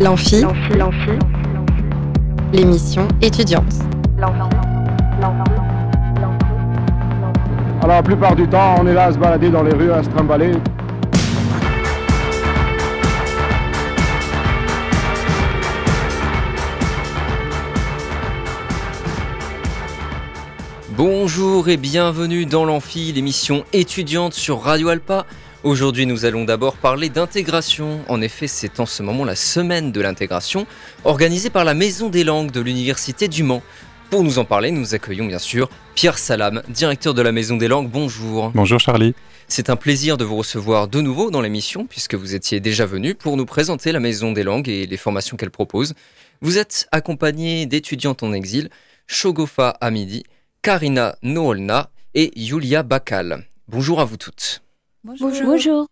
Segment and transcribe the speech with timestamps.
[0.00, 0.42] L'amphi,
[2.54, 3.74] l'émission étudiante.
[7.82, 10.02] Alors la plupart du temps, on est là à se balader dans les rues, à
[10.02, 10.52] se trimballer.
[20.96, 25.26] Bonjour et bienvenue dans l'Amphi, l'émission étudiante sur Radio Alpa.
[25.62, 28.00] Aujourd'hui, nous allons d'abord parler d'intégration.
[28.08, 30.66] En effet, c'est en ce moment la semaine de l'intégration,
[31.04, 33.62] organisée par la Maison des langues de l'Université du Mans.
[34.08, 37.68] Pour nous en parler, nous accueillons bien sûr Pierre Salam, directeur de la Maison des
[37.68, 37.90] langues.
[37.90, 38.52] Bonjour.
[38.54, 39.14] Bonjour Charlie.
[39.48, 43.14] C'est un plaisir de vous recevoir de nouveau dans l'émission, puisque vous étiez déjà venu
[43.14, 45.92] pour nous présenter la Maison des langues et les formations qu'elle propose.
[46.40, 48.70] Vous êtes accompagné d'étudiantes en exil,
[49.06, 50.24] Shogofa Hamidi,
[50.62, 53.44] Karina Noolna et Yulia Bakal.
[53.68, 54.62] Bonjour à vous toutes.
[55.02, 55.30] Bonjour.
[55.44, 55.86] Bonjour.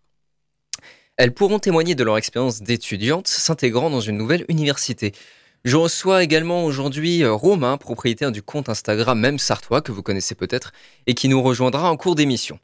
[1.17, 5.13] Elles pourront témoigner de leur expérience d'étudiante s'intégrant dans une nouvelle université.
[5.65, 10.35] Je reçois également aujourd'hui euh, Romain, propriétaire du compte Instagram Même Sartois, que vous connaissez
[10.35, 10.71] peut-être,
[11.07, 12.59] et qui nous rejoindra en cours d'émission.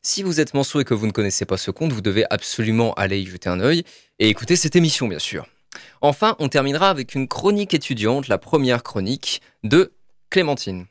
[0.00, 2.94] Si vous êtes manceau et que vous ne connaissez pas ce compte, vous devez absolument
[2.94, 3.82] aller y jeter un œil
[4.20, 5.46] et écouter cette émission, bien sûr.
[6.00, 9.92] Enfin, on terminera avec une chronique étudiante, la première chronique de
[10.30, 10.86] Clémentine.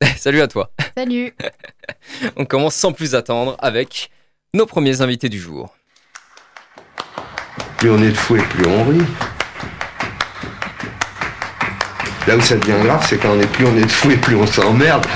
[0.16, 0.70] Salut à toi.
[0.96, 1.34] Salut.
[2.36, 4.10] on commence sans plus attendre avec
[4.54, 5.74] nos premiers invités du jour.
[7.78, 9.04] Plus on est de fou et plus on rit.
[12.26, 14.16] Là où ça devient grave, c'est quand on est plus on est de fou et
[14.16, 15.06] plus on s'emmerde.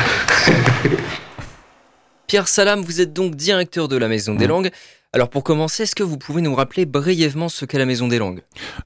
[2.27, 4.71] Pierre Salam, vous êtes donc directeur de la Maison des Langues.
[5.13, 8.19] Alors pour commencer, est-ce que vous pouvez nous rappeler brièvement ce qu'est la Maison des
[8.19, 8.41] Langues?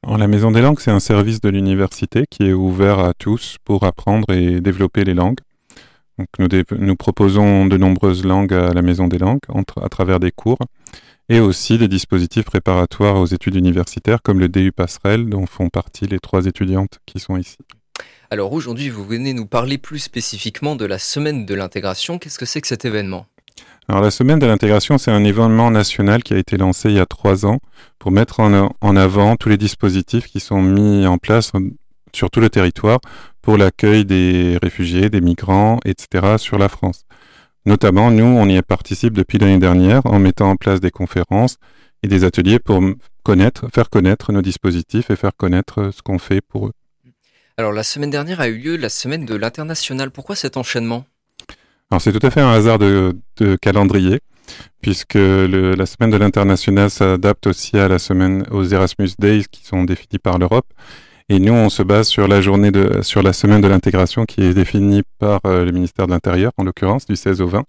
[0.04, 3.84] La Maison des Langues, c'est un service de l'université qui est ouvert à tous pour
[3.84, 5.38] apprendre et développer les langues.
[6.18, 9.40] Donc nous, nous, proposons de nombreuses langues à la Maison des Langues
[9.82, 10.58] à travers des cours
[11.28, 16.06] et aussi des dispositifs préparatoires aux études universitaires comme le DU Passerelle dont font partie
[16.06, 17.58] les trois étudiantes qui sont ici.
[18.30, 22.18] Alors aujourd'hui, vous venez nous parler plus spécifiquement de la semaine de l'intégration.
[22.18, 23.26] Qu'est-ce que c'est que cet événement?
[23.88, 27.00] Alors la semaine de l'intégration, c'est un événement national qui a été lancé il y
[27.00, 27.60] a trois ans
[28.00, 31.52] pour mettre en, avant tous les dispositifs qui sont mis en place
[32.12, 32.98] sur tout le territoire
[33.46, 36.34] pour l'accueil des réfugiés, des migrants, etc.
[36.36, 37.06] sur la France.
[37.64, 41.58] Notamment, nous, on y participe depuis l'année dernière en mettant en place des conférences
[42.02, 42.82] et des ateliers pour
[43.22, 46.72] connaître, faire connaître nos dispositifs et faire connaître ce qu'on fait pour eux.
[47.56, 50.10] Alors la semaine dernière a eu lieu la semaine de l'international.
[50.10, 51.04] Pourquoi cet enchaînement?
[51.92, 53.14] Alors c'est tout à fait un hasard de,
[53.62, 54.18] calendrier,
[54.82, 59.84] puisque la semaine de l'international s'adapte aussi à la semaine aux Erasmus Days qui sont
[59.84, 60.66] définis par l'Europe.
[61.28, 64.42] Et nous, on se base sur la journée de, sur la semaine de l'intégration qui
[64.42, 67.64] est définie par euh, le ministère de l'Intérieur, en l'occurrence, du 16 au 20.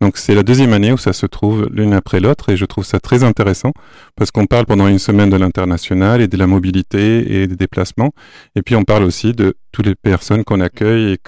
[0.00, 2.84] Donc c'est la deuxième année où ça se trouve l'une après l'autre et je trouve
[2.84, 3.72] ça très intéressant
[4.14, 8.12] parce qu'on parle pendant une semaine de l'international et de la mobilité et des déplacements
[8.54, 11.18] et puis on parle aussi de toutes les personnes qu'on accueille et,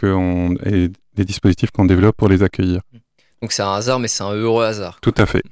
[0.67, 2.83] et des dispositifs qu'on développe pour les accueillir.
[3.41, 4.99] Donc c'est un hasard mais c'est un heureux hasard.
[5.01, 5.43] Tout à fait.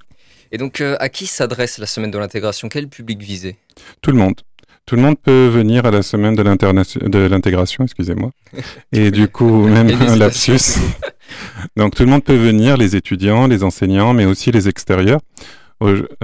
[0.53, 2.69] Et donc euh, à qui s'adresse la semaine de l'intégration?
[2.69, 3.56] Quel public visé?
[4.03, 4.43] Tout le monde.
[4.86, 8.30] Tout le monde peut venir à la semaine de l'intégration, excusez-moi.
[8.92, 10.78] Et du coup, même un lapsus.
[11.76, 15.20] Donc tout le monde peut venir, les étudiants, les enseignants, mais aussi les extérieurs.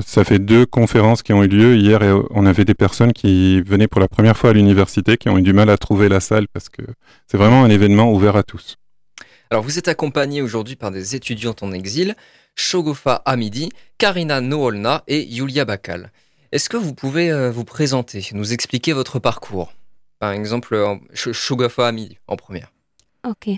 [0.07, 3.61] Ça fait deux conférences qui ont eu lieu hier et on avait des personnes qui
[3.63, 6.21] venaient pour la première fois à l'université qui ont eu du mal à trouver la
[6.21, 6.83] salle parce que
[7.27, 8.77] c'est vraiment un événement ouvert à tous.
[9.51, 12.15] Alors vous êtes accompagné aujourd'hui par des étudiantes en exil,
[12.55, 13.69] Shogofa Hamidi,
[13.99, 16.13] Karina Noolna et Yulia Bakal.
[16.53, 19.73] Est-ce que vous pouvez euh, vous présenter, nous expliquer votre parcours?
[20.19, 22.71] Par exemple, Shugafa Hamidi en première.
[23.27, 23.49] Ok.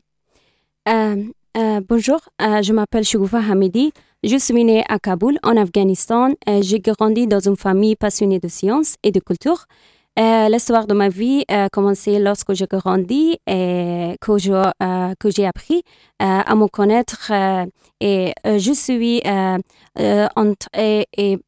[0.89, 1.25] Euh,
[1.57, 3.93] euh, bonjour, je m'appelle Shugafa Hamidi.
[4.23, 6.35] Je suis née à Kaboul, en Afghanistan.
[6.61, 9.67] J'ai grandi dans une famille passionnée de sciences et de culture.
[10.17, 15.83] L'histoire de ma vie a commencé lorsque j'ai grandi et que j'ai appris
[16.21, 17.33] à me connaître.
[18.01, 19.21] et je suis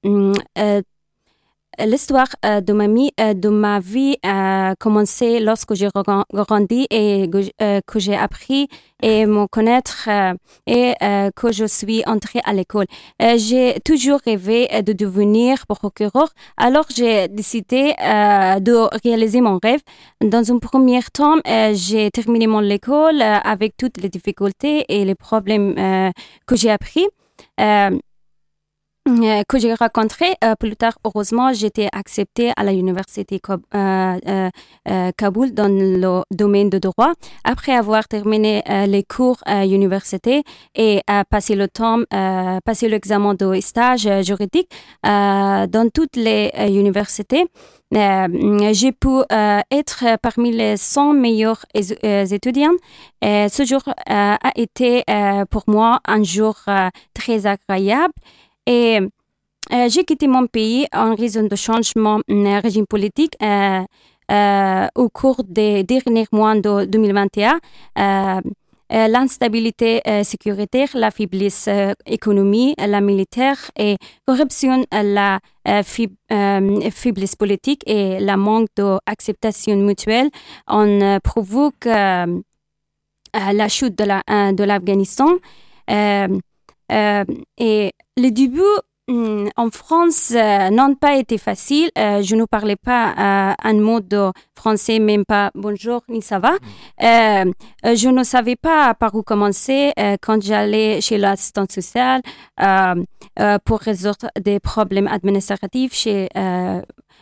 [0.04, 0.32] mm,
[1.84, 5.88] L'histoire euh, de, ma, euh, de ma vie a commencé lorsque j'ai
[6.32, 7.30] grandi et
[7.86, 8.68] que j'ai appris
[9.02, 10.08] et me connaître
[10.66, 10.94] et
[11.34, 12.86] que je suis entrée à l'école.
[13.20, 19.80] j'ai toujours rêvé de devenir procureur, alors j'ai décidé de réaliser mon rêve.
[20.22, 21.36] Dans un premier temps,
[21.72, 25.74] j'ai terminé mon école avec toutes les difficultés et les problèmes
[26.46, 27.06] que j'ai appris.
[27.60, 27.98] euh,
[29.48, 30.98] que j'ai rencontré euh, plus tard.
[31.04, 33.40] Heureusement, j'étais acceptée à l'université
[33.74, 34.50] euh,
[35.16, 37.12] Kaboul dans le domaine de droit.
[37.44, 40.42] Après avoir terminé les cours à l'université
[40.74, 42.00] et passé le temps,
[42.64, 44.70] passé l'examen de stage juridique
[45.04, 47.46] dans toutes les universités,
[47.92, 49.08] j'ai pu
[49.70, 52.76] être parmi les 100 meilleurs étudiants.
[53.22, 55.04] Ce jour a été
[55.50, 56.56] pour moi un jour
[57.14, 58.14] très agréable.
[58.66, 59.00] Et
[59.72, 63.82] euh, j'ai quitté mon pays en raison de changement de régime politique euh,
[64.30, 67.60] euh, au cours des derniers mois de 2021.
[68.88, 71.68] L'instabilité sécuritaire, la faiblesse
[72.06, 80.30] économique, la militaire et corruption, la faiblesse politique et la manque d'acceptation mutuelle
[80.68, 82.26] ont provoqué
[83.34, 85.34] la chute de l'Afghanistan.
[86.90, 88.62] Et le début
[89.08, 91.90] Hmm, en France, euh, n'ont pas été facile.
[91.96, 96.40] Euh, je ne parlais pas euh, un mot de français, même pas bonjour ni ça
[96.40, 96.54] va.
[97.00, 97.52] Hmm.
[97.84, 99.92] je ne savais pas par où commencer
[100.22, 102.22] quand j'allais chez l'assistante sociale
[103.64, 106.28] pour résoudre des problèmes administratifs chez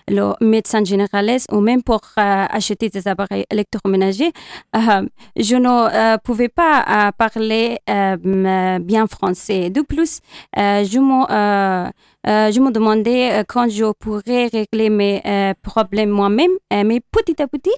[0.08, 4.32] le médecin généraliste ou même pour euh, acheter des appareils électroménagers,
[4.76, 5.06] euh,
[5.36, 5.68] je ne
[6.14, 9.70] euh, pouvais pas parler bien français.
[9.70, 10.20] De plus,
[10.56, 11.90] je me
[12.26, 16.52] euh, je me demandais euh, quand je pourrais régler mes euh, problèmes moi-même.
[16.70, 17.74] mais petit à petit,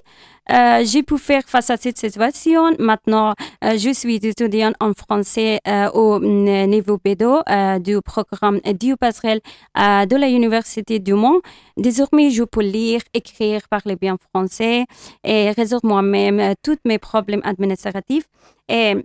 [0.85, 2.71] j'ai pu faire face à cette situation.
[2.79, 5.59] Maintenant, je suis étudiante en français
[5.93, 9.41] au niveau B2 du programme du passerelle
[9.75, 11.41] de la Université du Mans.
[11.75, 14.85] Désormais, je peux lire, écrire, parler bien français
[15.23, 18.27] et résoudre moi-même tous mes problèmes administratifs.
[18.69, 18.95] Et,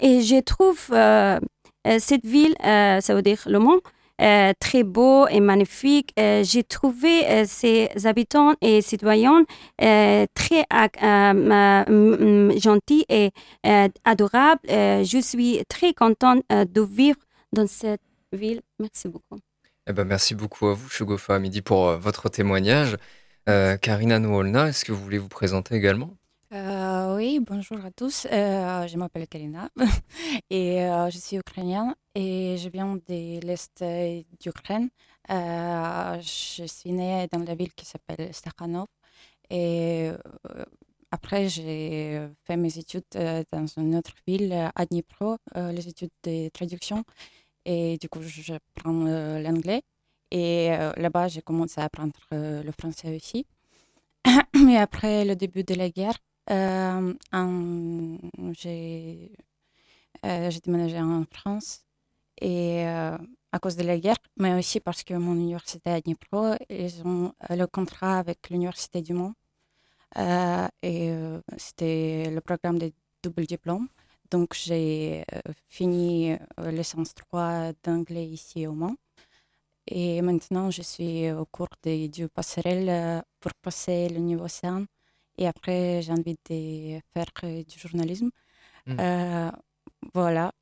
[0.00, 0.80] et je trouve
[1.98, 3.80] cette ville, ça veut dire Le Mans,
[4.22, 6.12] euh, très beau et magnifique.
[6.18, 9.44] Euh, j'ai trouvé euh, ces habitants et citoyens
[9.78, 10.64] très
[12.58, 13.30] gentils et
[14.04, 14.60] adorables.
[14.68, 17.18] je suis très contente de vivre
[17.52, 18.00] dans cette
[18.32, 18.62] ville.
[18.78, 19.38] Merci beaucoup.
[19.88, 22.96] Eh ben, merci beaucoup à vous, Shugofa Midi, pour votre témoignage.
[23.46, 26.16] Karina Nouolna, est-ce que vous voulez vous présenter également?
[27.16, 28.26] Oui, bonjour à tous.
[28.30, 29.70] je m'appelle Karina
[30.50, 30.78] et
[31.10, 33.84] je suis ukrainienne et je viens de l'Est
[34.40, 34.88] d'Ukraine.
[35.30, 38.86] Euh, je suis née dans la ville qui s'appelle Stakhanov.
[39.50, 40.64] Et euh,
[41.10, 46.48] après, j'ai fait mes études euh, dans une autre ville, à Dnipro, les études de
[46.50, 47.04] traduction.
[47.64, 49.04] Et du coup, j'apprends
[49.40, 49.82] l'anglais.
[50.30, 53.46] Et là-bas, j'ai commencé à apprendre le français aussi.
[54.54, 56.16] Mais après le début de la guerre,
[58.52, 59.30] j'ai
[60.64, 61.86] déménagé en France
[62.40, 63.16] et euh,
[63.52, 67.32] à cause de la guerre, mais aussi parce que mon université à Dnipro, ils ont
[67.50, 69.34] euh, le contrat avec l'université du Mans.
[70.18, 71.12] Euh, et
[71.58, 72.92] c'était le programme de
[73.22, 73.88] double diplôme.
[74.30, 75.24] Donc j'ai
[75.68, 78.96] fini licence 3 d'anglais ici au Mans.
[79.88, 84.86] Et maintenant, je suis au cours de, du passerelle pour passer le niveau C1.
[85.38, 88.30] Et après, j'ai envie de faire du journalisme.
[88.86, 89.50] Mmh.
[90.14, 90.52] voilà.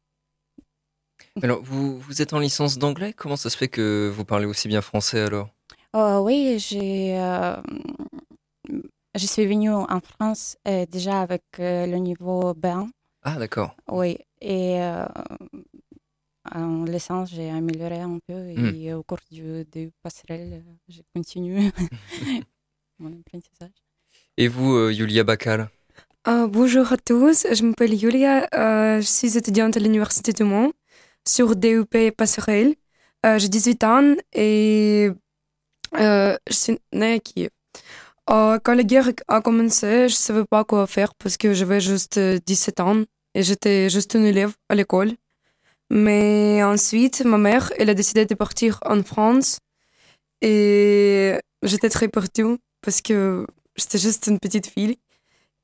[1.42, 3.12] Alors, vous, vous êtes en licence d'anglais?
[3.12, 5.48] Comment ça se fait que vous parlez aussi bien français alors?
[5.92, 7.56] Oh, Oui, j'ai, euh,
[9.14, 12.88] je suis venue en France euh, déjà avec euh, le niveau B1.
[13.22, 13.76] Ah, d'accord.
[13.90, 14.78] Oui, et
[16.52, 18.98] en licence, j'ai amélioré un peu et hmm.
[18.98, 21.70] au cours du, du passerelle, j'ai continué
[22.98, 23.83] mon apprentissage.
[24.36, 25.68] Et vous, Yulia Bakal
[26.26, 30.72] Bonjour à tous, je m'appelle Yulia, je suis étudiante à l'Université du Mans
[31.26, 32.74] sur DUP Passerelle.
[33.24, 35.10] Euh, j'ai 18 ans et
[35.96, 37.50] euh, je suis née à Kiev.
[38.30, 41.80] Euh, quand la guerre a commencé, je ne savais pas quoi faire parce que j'avais
[41.80, 43.02] juste 17 ans
[43.34, 45.12] et j'étais juste une élève à l'école.
[45.90, 49.58] Mais ensuite, ma mère, elle a décidé de partir en France
[50.42, 53.46] et j'étais très perdue parce que
[53.76, 54.98] j'étais juste une petite fille.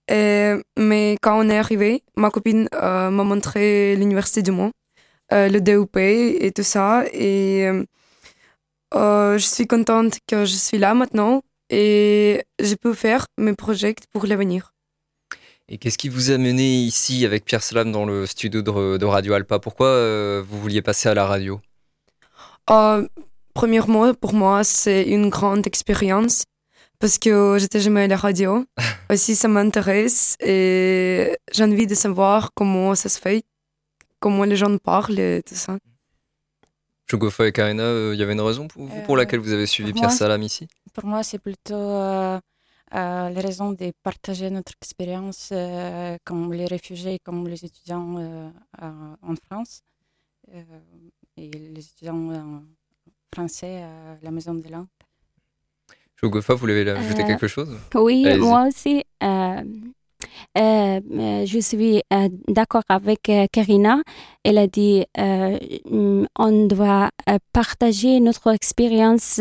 [0.08, 4.72] mais quand on est arrivé, ma copine m'a montré l'université du Mans
[5.32, 7.04] euh, le DUP et tout ça.
[7.12, 7.84] Et euh,
[8.94, 13.94] euh, je suis contente que je suis là maintenant et je peux faire mes projets
[14.12, 14.72] pour l'avenir.
[15.68, 19.34] Et qu'est-ce qui vous a mené ici avec Pierre Slam dans le studio de, Radio
[19.34, 19.60] Alpa?
[19.60, 21.60] Pourquoi vous vouliez passer à la radio?
[23.54, 26.42] Premièrement, pour moi, c'est une grande expérience
[27.00, 28.64] parce que j'étais jamais à la radio.
[29.10, 33.44] Aussi, ça m'intéresse et j'ai envie de savoir comment ça se fait
[34.20, 35.78] comment les gens parlent et tout ça.
[37.10, 39.92] Chogofa et Karina, il y avait une raison pour, vous, pour laquelle vous avez suivi
[39.92, 40.68] Pierre Salam ici?
[40.92, 42.38] Pour moi, c'est plutôt euh,
[42.92, 48.50] les raisons de partager notre expérience euh, comme les réfugiés, comme les étudiants euh,
[49.22, 49.82] en France
[51.36, 52.62] et les étudiants
[53.32, 54.86] français à la Maison de langue.
[56.20, 57.76] Chogofa, vous voulez ajouter quelque chose?
[57.94, 59.02] Oui, moi aussi.
[60.56, 62.02] je suis
[62.48, 64.02] d'accord avec Karina.
[64.44, 67.10] Elle a dit on doit
[67.52, 69.40] partager notre expérience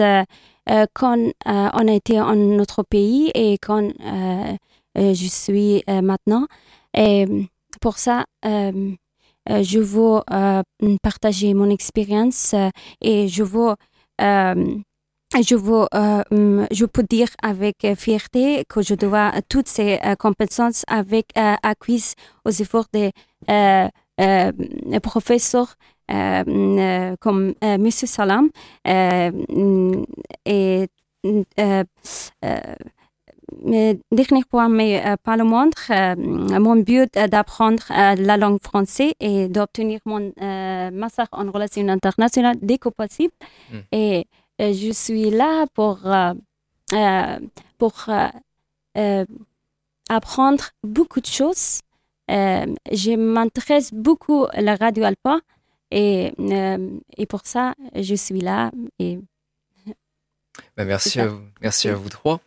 [0.69, 1.31] euh, quand euh,
[1.73, 4.55] on a été en notre pays et quand euh,
[4.95, 6.47] je suis maintenant.
[6.95, 7.25] Et
[7.81, 10.21] pour ça, je veux
[11.01, 12.55] partager mon expérience
[13.01, 13.75] et je veux
[15.35, 15.87] je veux,
[16.71, 22.87] je peux dire avec fierté que je dois toutes ces compétences avec acquises aux efforts
[22.91, 23.11] des
[25.01, 25.75] professeurs
[26.11, 28.49] euh, euh, comme euh, Monsieur Salam
[30.45, 30.87] et
[33.65, 35.75] mais dernier point, mais pas le moindre,
[36.59, 40.31] mon but d'apprendre la langue française et d'obtenir mon
[40.93, 43.33] master en relations internationales dès que possible.
[43.91, 44.27] Et
[44.59, 45.99] je suis là pour,
[47.77, 48.09] pour
[50.09, 51.79] apprendre beaucoup de choses.
[52.27, 55.39] je m'intéresse beaucoup à la radio alpha
[55.91, 58.71] et, euh, et pour ça, je suis là.
[58.99, 59.19] Et...
[60.77, 62.39] Bah, merci, à vous, merci à vous trois.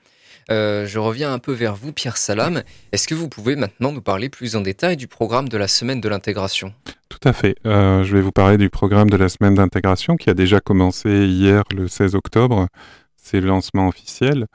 [0.50, 2.62] Euh, je reviens un peu vers vous, Pierre Salam.
[2.92, 6.00] Est-ce que vous pouvez maintenant nous parler plus en détail du programme de la semaine
[6.00, 6.72] de l'intégration?
[7.08, 7.56] Tout à fait.
[7.66, 11.26] Euh, je vais vous parler du programme de la semaine d'intégration qui a déjà commencé
[11.26, 12.68] hier, le 16 octobre.
[13.16, 14.46] C'est le lancement officiel.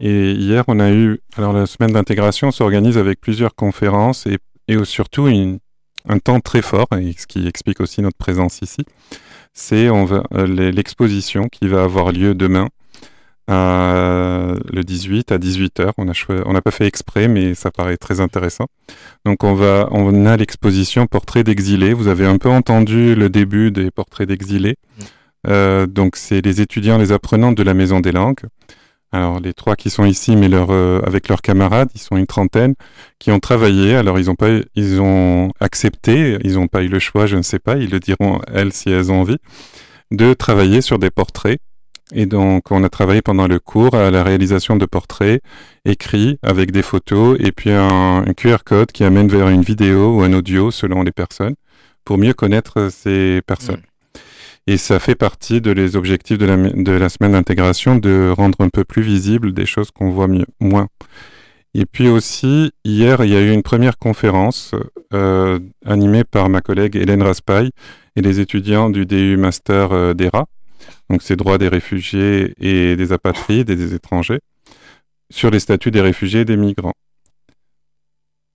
[0.00, 1.20] Et hier, on a eu.
[1.36, 4.38] Alors, la semaine d'intégration s'organise avec plusieurs conférences et,
[4.84, 5.28] surtout
[6.08, 8.82] un temps très fort, et ce qui explique aussi notre présence ici,
[9.52, 12.68] c'est euh, l'exposition qui va avoir lieu demain,
[13.48, 14.53] le
[14.84, 15.92] 18 à 18h.
[15.96, 16.12] On n'a
[16.46, 18.66] on pas fait exprès, mais ça paraît très intéressant.
[19.24, 21.92] Donc on, va, on a l'exposition Portraits d'exilés.
[21.92, 24.76] Vous avez un peu entendu le début des Portraits d'exilés.
[24.76, 25.02] Mmh.
[25.46, 28.40] Euh, donc c'est les étudiants, les apprenants de la Maison des Langues.
[29.14, 32.26] Alors les trois qui sont ici, mais leur, euh, avec leurs camarades, ils sont une
[32.26, 32.74] trentaine,
[33.20, 33.94] qui ont travaillé.
[33.94, 37.42] Alors ils ont pas, ils ont accepté, ils n'ont pas eu le choix, je ne
[37.42, 39.38] sais pas, ils le diront elles si elles ont envie,
[40.10, 41.60] de travailler sur des portraits.
[42.12, 45.42] Et donc on a travaillé pendant le cours à la réalisation de portraits
[45.84, 50.22] écrits avec des photos et puis un, QR code qui amène vers une vidéo ou
[50.22, 51.54] un audio selon les personnes
[52.04, 53.76] pour mieux connaître ces personnes.
[53.76, 54.20] Mmh.
[54.66, 58.60] Et ça fait partie de les objectifs de la, de la semaine d'intégration de rendre
[58.62, 60.88] un peu plus visible des choses qu'on voit mieux, moins.
[61.74, 64.74] Et puis aussi, hier, il y a eu une première conférence
[65.12, 67.70] euh, animée par ma collègue Hélène Raspail
[68.16, 70.46] et les étudiants du DU Master euh, d'ERA,
[71.10, 74.40] donc c'est droits des réfugiés et des apatrides et des étrangers,
[75.30, 76.94] sur les statuts des réfugiés et des migrants.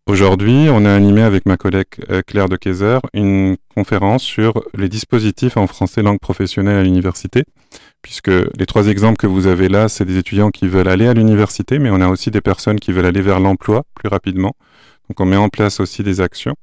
[0.09, 4.89] Aujourd'hui, on a animé avec ma collègue euh, Claire de Kayser une conférence sur les
[4.89, 7.43] dispositifs en français langue professionnelle à l'université,
[8.01, 11.13] puisque les trois exemples que vous avez là, c'est des étudiants qui veulent aller à
[11.13, 14.53] l'université, mais on a aussi des personnes qui veulent aller vers l'emploi plus rapidement.
[15.09, 16.55] Donc on met en place aussi des actions.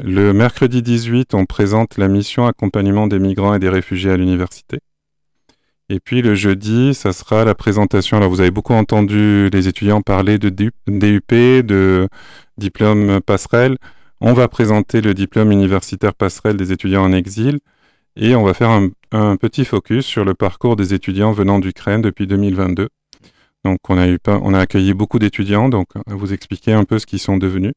[0.00, 4.78] Le mercredi 18, on présente la mission accompagnement des migrants et des réfugiés à l'université.
[5.88, 8.16] Et puis le jeudi, ça sera la présentation.
[8.16, 11.32] Alors vous avez beaucoup entendu les étudiants parler de DUP,
[11.66, 12.08] de
[12.58, 13.76] diplôme passerelle.
[14.20, 17.58] On va présenter le diplôme universitaire passerelle des étudiants en exil
[18.14, 22.28] et on va faire un, petit focus sur le parcours des étudiants venant d'Ukraine depuis
[22.28, 22.88] 2022.
[23.64, 27.06] Donc on a, eu, on a accueilli beaucoup d'étudiants, donc vous expliquer un peu ce
[27.06, 27.72] qu'ils sont devenus.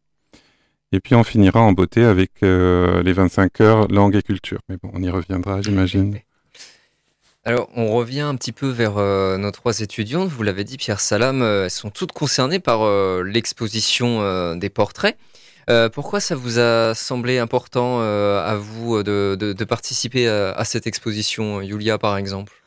[0.94, 4.60] Et puis on finira en beauté avec euh, les 25 heures langue et culture.
[4.68, 6.20] Mais bon, on y reviendra, j'imagine.
[7.44, 10.30] Alors, on revient un petit peu vers euh, nos trois étudiantes.
[10.30, 12.82] Vous l'avez dit, Pierre Salam, euh, elles sont toutes concernées par
[13.24, 15.18] l'exposition des portraits.
[15.94, 22.18] pourquoi ça vous a semblé important à vous de, participer à, cette exposition, Yulia par
[22.18, 22.61] exemple?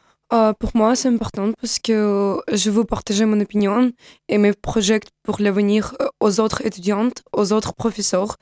[0.59, 3.93] Pour moi, c'est important parce que je veux partager mon opinion
[4.29, 8.37] et mes projets pour l'avenir aux autres étudiantes, aux autres professeurs.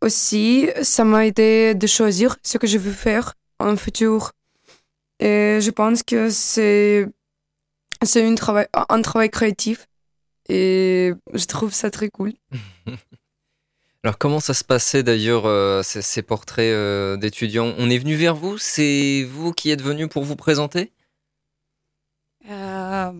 [0.00, 4.32] aussi, ça m'a aidé de choisir ce que je veux faire en futur
[5.20, 7.08] et je pense que c'est
[8.02, 9.86] c'est un travail, un travail créatif
[10.48, 12.32] et je trouve ça très cool.
[14.04, 17.74] Alors comment ça se passait d'ailleurs euh, ces, portraits euh, d'étudiants?
[17.78, 18.58] On est venu vers vous?
[18.58, 20.92] C'est vous qui êtes venu pour vous présenter?
[22.50, 23.12] Euh,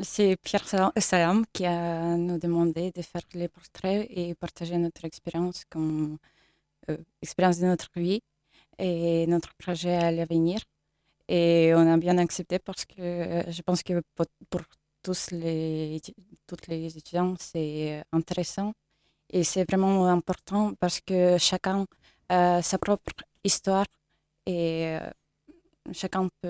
[0.00, 5.64] C'est Pierre Salam qui a nous demandé de faire les portraits et partager notre expérience
[7.22, 8.22] expérience de notre vie.
[8.78, 10.60] et notre projet à l'avenir.
[11.28, 14.02] Et on a bien accepté parce que je pense que
[14.50, 14.62] pour,
[15.02, 16.00] tous les,
[16.46, 18.74] toutes les étudiants, c'est intéressant.
[19.32, 21.86] Et c'est vraiment important parce que chacun
[22.28, 23.12] a sa propre
[23.44, 23.86] histoire
[24.46, 25.10] et euh,
[25.92, 26.48] chacun peut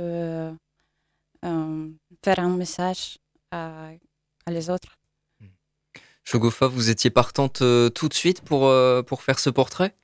[1.44, 1.88] euh,
[2.24, 3.18] faire un message
[3.50, 3.90] à,
[4.46, 4.96] à les autres.
[6.24, 9.94] Shogofa, vous étiez partante euh, tout de suite pour, euh, pour faire ce portrait?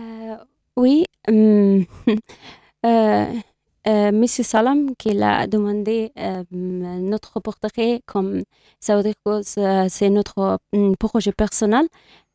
[0.00, 0.36] Euh,
[0.76, 1.84] oui, hum,
[3.86, 8.42] euh, Monsieur Salam qui l'a demandé euh, notre portrait comme
[8.78, 11.86] ça veut dire que c'est notre hum, projet personnel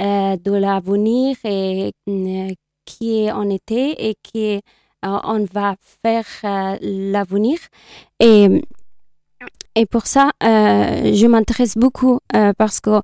[0.02, 2.50] euh, de l'avenir et hum,
[2.86, 4.60] qui on était et qui
[5.04, 6.25] on va faire
[6.82, 7.60] l'avenir
[9.75, 13.01] et pour ça, euh, je m'intéresse beaucoup euh, parce que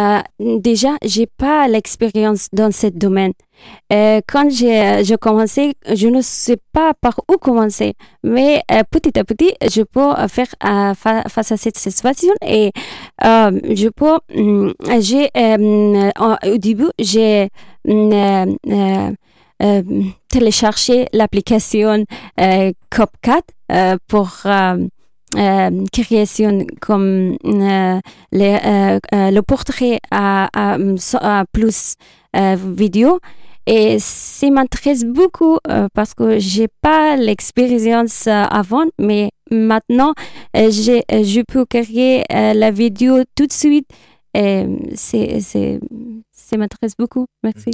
[0.00, 3.32] euh, déjà, j'ai pas l'expérience dans ce domaine.
[3.92, 9.24] Euh, quand j'ai j'ai commencé, je ne sais pas par où commencer, mais petit à
[9.24, 10.48] petit, je peux faire
[10.96, 12.72] fa- face à cette situation et
[13.12, 14.18] je peux.
[14.36, 15.28] hum, J'ai
[16.18, 17.48] en- au début, j'ai
[17.88, 18.10] hum,
[19.62, 19.82] euh,
[20.28, 22.04] téléchargé l'application
[22.40, 24.30] euh, CopCat euh, pour
[25.92, 28.00] création comme euh,
[28.32, 30.78] les, euh, euh, le portrait à, à,
[31.20, 31.94] à plus
[32.36, 33.20] euh, vidéo.
[33.66, 40.12] Et ça m'intéresse beaucoup euh, parce que j'ai pas l'expérience euh, avant, mais maintenant
[40.54, 43.88] euh, j'ai, euh, je peux créer euh, la vidéo tout de suite.
[44.34, 45.80] Et c'est, c'est,
[46.30, 47.26] ça m'intéresse beaucoup.
[47.42, 47.70] Merci.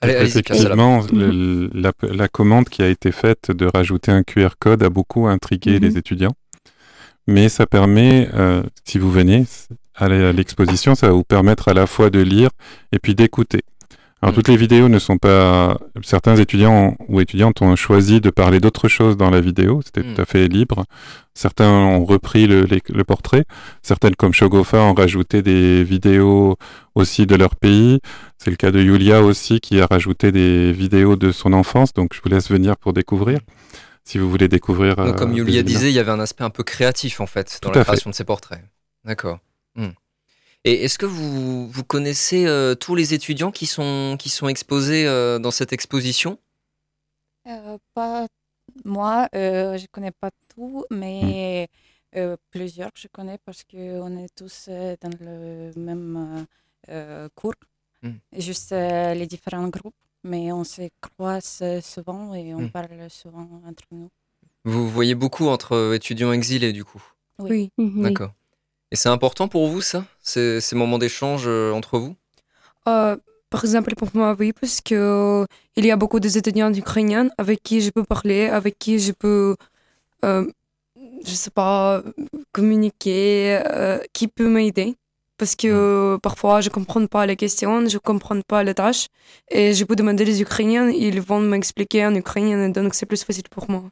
[0.00, 0.14] Allez,
[0.54, 4.88] effectivement, le- la, la commande qui a été faite de rajouter un QR code a
[4.90, 5.80] beaucoup intrigué Mhm.
[5.80, 6.32] les étudiants.
[7.28, 9.44] Mais ça permet, euh, si vous venez
[9.94, 12.48] à l'exposition, ça va vous permettre à la fois de lire
[12.92, 13.60] et puis d'écouter.
[14.22, 14.36] Alors Mhm.
[14.36, 15.76] toutes les vidéos ne sont pas...
[16.02, 20.14] Certains étudiants ou étudiantes ont choisi de parler d'autre chose dans la vidéo, c'était Mhm.
[20.14, 20.84] tout à fait libre.
[21.34, 23.44] Certains ont repris le, les- le portrait,
[23.82, 26.56] certaines comme Shogofa ont rajouté des vidéos
[26.94, 27.98] aussi de leur pays.
[28.38, 32.14] C'est le cas de Yulia aussi qui a rajouté des vidéos de son enfance, donc
[32.14, 33.40] je vous laisse venir pour découvrir.
[34.04, 34.96] Si vous voulez découvrir...
[34.96, 37.58] Donc, comme euh, Yulia disait, il y avait un aspect un peu créatif en fait
[37.62, 37.90] dans Tout la fait.
[37.92, 38.62] création de ces portraits.
[39.04, 39.38] D'accord.
[40.64, 40.68] Hmm.
[40.70, 45.06] Et est-ce que vous, vous connaissez euh, tous les étudiants qui sont, qui sont exposés
[45.06, 46.38] euh, dans cette exposition?
[47.46, 48.26] Euh, pas
[48.84, 51.68] moi, euh, je connais pas tout, mais
[52.16, 56.46] euh, plusieurs je connais parce qu'on est tous dans le même
[57.34, 57.54] cours,
[58.02, 58.10] Mm.
[58.32, 59.94] Et juste euh, les différents groupes,
[60.24, 62.68] mais on se croise souvent et on Mm.
[62.68, 64.08] parle souvent entre nous.
[64.64, 67.02] Vous voyez beaucoup entre étudiants exilés du coup?
[67.38, 67.70] Oui.
[67.78, 68.02] Mhm, oui.
[68.02, 68.32] D'accord.
[68.92, 72.14] Et c'est important pour vous ça ces, ces moments d'échange euh, entre vous?
[72.86, 73.16] Euh,
[73.48, 77.62] par exemple, pour moi, oui, parce que euh, il y a beaucoup d'étudiants ukrainiens avec
[77.62, 79.56] qui je peux parler, avec qui je peux,
[80.26, 80.46] euh,
[81.24, 82.02] je sais pas,
[82.52, 84.94] communiquer, euh, qui peut m'aider.
[85.38, 89.06] Parce que euh, parfois, je comprends pas les questions, je comprends pas les tâches,
[89.50, 93.48] et je peux demander les Ukrainiens, ils vont m'expliquer en ukrainien, donc c'est plus facile
[93.50, 93.84] pour moi.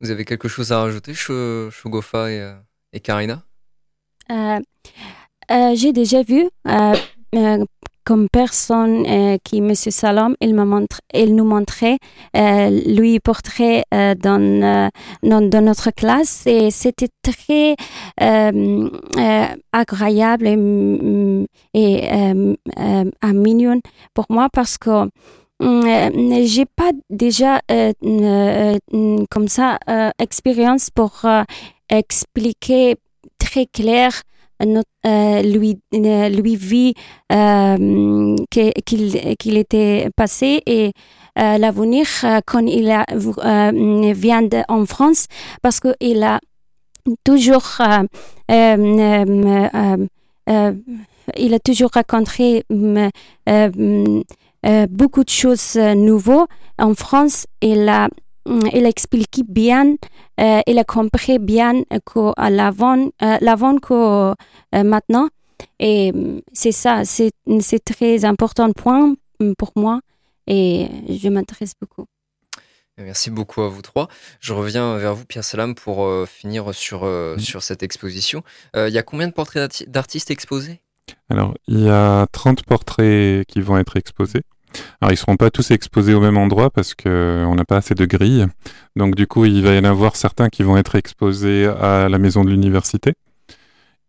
[0.00, 2.54] Vous avez quelque chose à rajouter, Sh- Shogofa et, euh,
[2.92, 3.42] et Karina?
[4.30, 4.60] Euh,
[5.50, 6.48] euh, j'ai déjà vu
[8.04, 9.04] comme personne
[9.44, 11.98] qui, Monsieur Salam, il, nous montrait
[12.34, 14.90] lui portrait dans,
[15.22, 17.74] notre classe et c'était très
[19.72, 22.08] agréable et, mm, et
[23.34, 23.80] mignon
[24.14, 25.10] pour moi parce que
[25.60, 31.42] j'ai pas déjà euh, euh, euh, comme ça euh, expérience pour euh,
[31.88, 32.96] expliquer
[33.38, 34.22] très clair
[34.64, 36.94] notre, euh, lui euh, lui vie
[37.32, 40.92] euh, qu'il qu'il était passé et
[41.38, 45.26] euh, l'avenir euh, quand il euh, vient en France
[45.62, 46.40] parce que il a
[47.24, 48.04] toujours euh,
[48.50, 50.06] euh, euh, euh,
[50.50, 50.72] euh,
[51.36, 52.64] il a toujours raconté
[54.64, 56.46] euh, euh, euh, beaucoup de choses euh, nouvelles
[56.78, 57.46] en France.
[57.62, 58.08] Il a,
[58.46, 59.96] il a expliqué bien,
[60.40, 61.82] euh, il a compris bien
[62.50, 64.34] l'avant, euh, l'avant que euh,
[64.84, 65.28] maintenant.
[65.78, 70.00] Et euh, c'est ça, c'est c'est très important point euh, pour moi
[70.46, 72.06] et je m'intéresse beaucoup.
[72.96, 74.08] Merci beaucoup à vous trois.
[74.40, 78.42] Je reviens vers vous, Pierre Salam, pour euh, finir sur, euh, sur cette exposition.
[78.74, 80.80] Euh, Il y a combien de portraits d'arti- d'artistes exposés?
[81.30, 84.42] Alors, il y a 30 portraits qui vont être exposés.
[85.00, 87.94] Alors, ils seront pas tous exposés au même endroit parce que on n'a pas assez
[87.94, 88.46] de grilles.
[88.96, 92.18] Donc, du coup, il va y en avoir certains qui vont être exposés à la
[92.18, 93.14] maison de l'université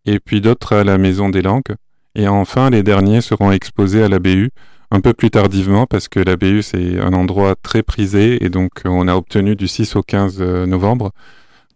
[0.05, 1.75] et puis d'autres à la maison des langues.
[2.15, 4.51] Et enfin, les derniers seront exposés à la BU
[4.91, 8.71] un peu plus tardivement parce que la BU c'est un endroit très prisé et donc
[8.85, 11.11] on a obtenu du 6 au 15 novembre.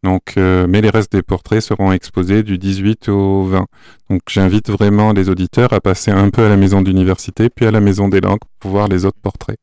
[0.04, 3.66] Donc, mais les restes des portraits seront exposés du 18 au 20.
[4.10, 7.72] Donc, j'invite vraiment les auditeurs à passer un peu à la maison d'université, puis à
[7.72, 9.58] la maison des langues pour voir les autres portraits.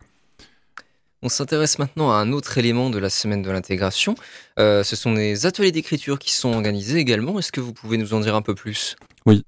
[1.22, 4.14] On s'intéresse maintenant à un autre élément de la semaine de l'intégration.
[4.58, 7.38] Euh, ce sont les ateliers d'écriture qui sont organisés également.
[7.38, 8.96] Est-ce que vous pouvez nous en dire un peu plus?
[9.26, 9.44] Oui.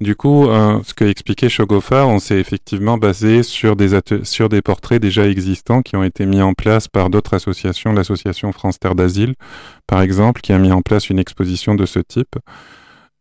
[0.00, 4.62] Du coup, euh, ce que expliquait Shogofa, on s'est effectivement basé sur des, sur des
[4.62, 7.92] portraits déjà existants qui ont été mis en place par d'autres associations.
[7.92, 9.34] L'association France Terre d'Asile,
[9.86, 12.36] par exemple, qui a mis en place une exposition de ce type.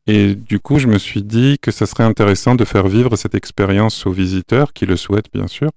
[0.08, 3.34] Et du coup, je me suis dit que ce serait intéressant de faire vivre cette
[3.34, 5.72] expérience aux visiteurs qui le souhaitent, bien sûr.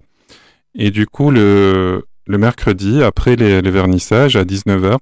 [0.75, 4.99] Et du coup, le, le mercredi, après les, vernissages, à 19h,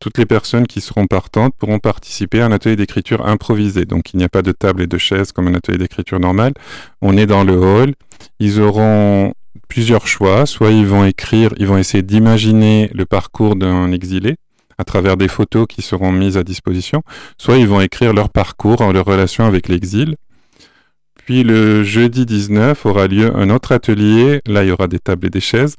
[0.00, 3.84] toutes les personnes qui seront partantes pourront participer à un atelier d'écriture improvisé.
[3.84, 6.54] Donc il n'y a pas de table et de chaises comme un atelier d'écriture normal.
[7.02, 7.92] On est dans le hall.
[8.40, 9.34] Ils auront
[9.68, 10.46] plusieurs choix.
[10.46, 14.36] Soit ils vont écrire, ils vont essayer d'imaginer le parcours d'un exilé
[14.78, 17.02] à travers des photos qui seront mises à disposition.
[17.36, 20.16] Soit ils vont écrire leur parcours, leur relation avec l'exil.
[21.26, 24.40] Puis le jeudi 19 aura lieu un autre atelier.
[24.46, 25.76] Là, il y aura des tables et des chaises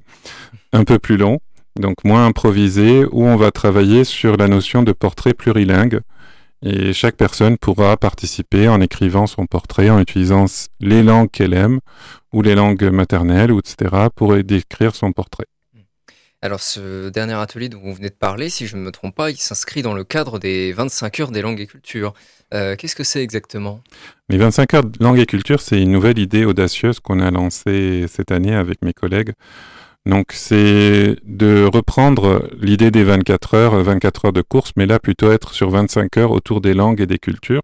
[0.73, 1.39] un peu plus long,
[1.79, 6.01] donc moins improvisé, où on va travailler sur la notion de portrait plurilingue.
[6.63, 10.45] Et chaque personne pourra participer en écrivant son portrait, en utilisant
[10.79, 11.79] les langues qu'elle aime,
[12.33, 15.47] ou les langues maternelles, etc., pour décrire son portrait.
[16.43, 19.29] Alors ce dernier atelier dont vous venez de parler, si je ne me trompe pas,
[19.29, 22.15] il s'inscrit dans le cadre des 25 heures des langues et cultures.
[22.53, 23.81] Euh, qu'est-ce que c'est exactement?
[24.27, 28.05] Les 25 heures de langues et culture, c'est une nouvelle idée audacieuse qu'on a lancée
[28.07, 29.33] cette année avec mes collègues
[30.05, 35.31] donc c'est de reprendre l'idée des 24 heures, 24 heures de course, mais là plutôt
[35.31, 37.61] être sur 25 heures autour des langues et des cultures,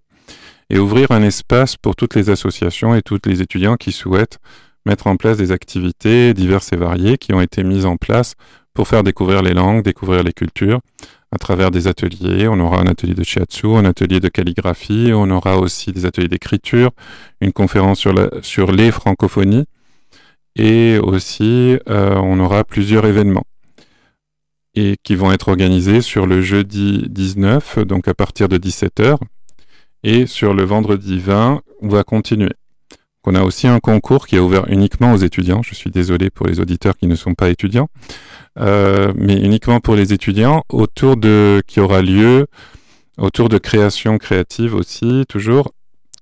[0.70, 4.40] et ouvrir un espace pour toutes les associations et tous les étudiants qui souhaitent
[4.86, 8.34] mettre en place des activités diverses et variées qui ont été mises en place
[8.74, 10.80] pour faire découvrir les langues, découvrir les cultures
[11.32, 12.48] à travers des ateliers.
[12.48, 16.28] On aura un atelier de shiatsu, un atelier de calligraphie, on aura aussi des ateliers
[16.28, 16.92] d'écriture,
[17.42, 19.66] une conférence sur, la, sur les francophonies
[20.58, 23.46] et aussi, euh, on aura plusieurs événements
[24.76, 29.18] et qui vont être organisés sur le jeudi 19, donc à partir de 17h,
[30.04, 32.52] et sur le vendredi 20, on va continuer.
[33.26, 35.62] On a aussi un concours qui est ouvert uniquement aux étudiants.
[35.62, 37.90] Je suis désolé pour les auditeurs qui ne sont pas étudiants,
[38.60, 42.48] euh, mais uniquement pour les étudiants, autour de qui aura lieu
[43.18, 45.72] autour de création créative aussi, toujours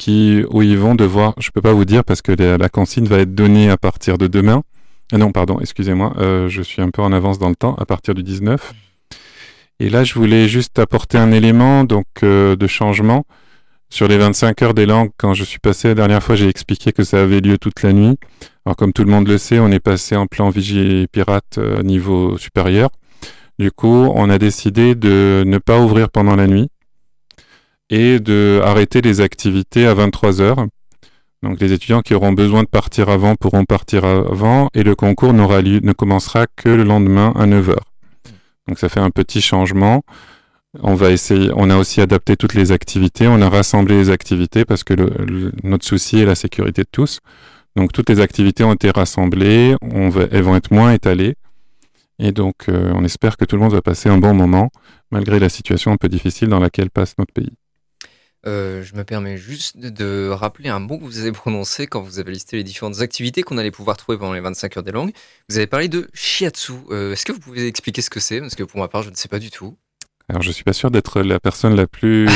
[0.08, 3.34] où ils vont devoir, je peux pas vous dire parce que la, consigne va être
[3.34, 4.64] donnée à partir de demain.
[5.12, 7.86] Ah non, pardon, excusez-moi, euh, je suis un peu en avance dans le temps, à
[7.86, 8.74] partir du 19.
[9.80, 13.26] Et là, je voulais juste apporter un élément donc euh, de changement
[13.90, 15.12] sur les 25 heures des langues.
[15.18, 17.94] Quand je suis passé la dernière fois, j'ai expliqué que ça avait lieu toute la
[17.94, 18.18] nuit.
[18.66, 21.84] Alors comme tout le monde le sait, on est passé en plan vigie pirate euh,
[21.84, 22.90] niveau supérieur.
[23.60, 26.70] Du coup, on a décidé de ne pas ouvrir pendant la nuit
[27.90, 30.66] et de arrêter les activités à 23 heures.
[31.44, 35.34] Donc les étudiants qui auront besoin de partir avant pourront partir avant et le concours
[35.34, 37.94] ne commencera que le lendemain à 9 heures.
[38.68, 40.04] Donc ça fait un petit changement.
[40.82, 44.66] On va essayer, on a aussi adapté toutes les activités, on a rassemblé les activités
[44.66, 44.94] parce que
[45.64, 47.20] notre souci est la sécurité de tous.
[47.76, 51.36] Donc toutes les activités ont été rassemblées, on va, elles vont être moins étalées.
[52.20, 54.70] Et donc euh, on espère que tout le monde va passer un bon moment
[55.12, 57.54] malgré la situation un peu difficile dans laquelle passe notre pays.
[58.48, 62.20] Euh, je me permets juste de rappeler un mot que vous avez prononcé quand vous
[62.20, 65.14] avez listé les différentes activités qu'on allait pouvoir trouver pendant les 25 heures des langues.
[65.50, 66.74] Vous avez parlé de shiatsu.
[66.92, 68.40] Euh, est-ce que vous pouvez expliquer ce que c'est?
[68.40, 69.76] Parce que pour ma part, je ne sais pas du tout.
[70.30, 72.28] Alors, je suis pas sûr d'être la personne la plus.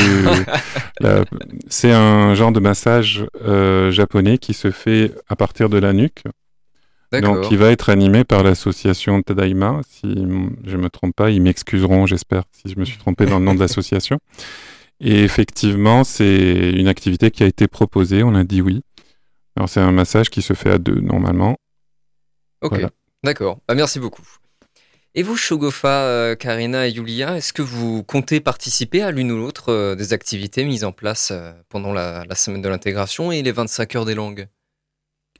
[1.68, 6.22] C'est un genre de massage euh, japonais qui se fait à partir de la nuque.
[7.12, 9.80] Donc, qui va être animé par l'association Tadaima.
[9.88, 10.14] Si
[10.64, 13.54] je me trompe pas, ils m'excuseront, j'espère, si je me suis trompé dans le nom
[13.54, 14.20] de l'association.
[15.00, 18.82] Et effectivement, c'est une activité qui a été proposée, on a dit oui.
[19.56, 21.56] Alors c'est un massage qui se fait à deux normalement.
[22.60, 22.84] Ok,
[23.24, 23.58] d'accord.
[23.66, 24.22] Bah, merci beaucoup.
[25.16, 29.38] Et vous, Shogofa, euh, Karina et Yulia, est-ce que vous comptez participer à l'une ou
[29.38, 33.50] l'autre euh, des activités mises en place euh, pendant la, semaine de l'intégration et les
[33.50, 34.46] 25 heures des langues?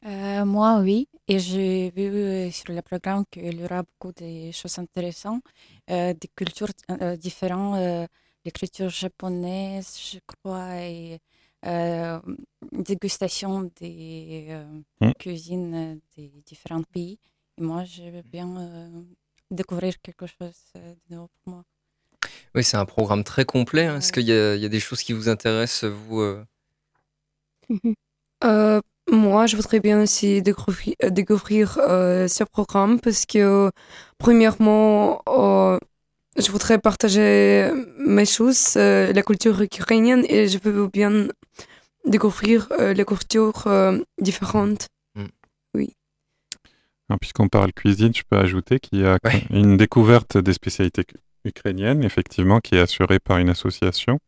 [0.02, 1.08] Moi, oui.
[1.28, 5.42] Et j'ai vu sur le programme qu'il y aura beaucoup de choses intéressantes,
[5.86, 6.70] des cultures
[7.18, 8.08] différentes
[8.44, 11.20] l'écriture japonaise, je crois, et
[11.66, 12.18] euh,
[12.72, 14.64] dégustation des euh,
[15.00, 15.12] hmm.
[15.18, 17.18] cuisines des différents pays.
[17.58, 19.02] Et moi, je veux bien euh,
[19.50, 21.64] découvrir quelque chose de nouveau pour moi.
[22.54, 23.86] Oui, c'est un programme très complet.
[23.86, 23.98] Hein.
[23.98, 26.36] Est-ce qu'il y, y, a des choses qui vous intéressent, vous
[29.12, 33.70] moi, je voudrais bien aussi découvrir, découvrir ce programme parce que,
[34.18, 35.22] premièrement,
[36.36, 41.28] je voudrais partager mes choses, la culture ukrainienne, et je veux bien
[42.04, 43.64] découvrir les cultures
[44.18, 44.86] différentes.
[45.14, 45.24] Mm.
[45.74, 45.94] Oui.
[47.20, 49.18] Puisqu'on parle cuisine, je peux ajouter qu'il y a
[49.50, 51.04] une découverte des spécialités
[51.44, 54.18] ukrainiennes, effectivement, qui est assurée par une association.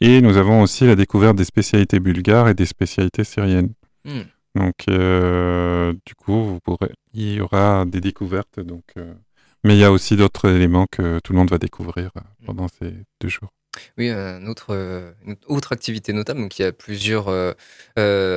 [0.00, 3.72] Et nous avons aussi la découverte des spécialités bulgares et des spécialités syriennes.
[4.04, 4.22] Hmm.
[4.54, 8.60] Donc, euh, du coup, vous pourrez, il y aura des découvertes.
[8.60, 9.12] Donc, euh,
[9.64, 12.66] mais il y a aussi d'autres éléments que tout le monde va découvrir euh, pendant
[12.68, 13.50] ces deux jours.
[13.96, 14.74] Oui, une autre,
[15.24, 17.28] une autre activité notable, donc il y a plusieurs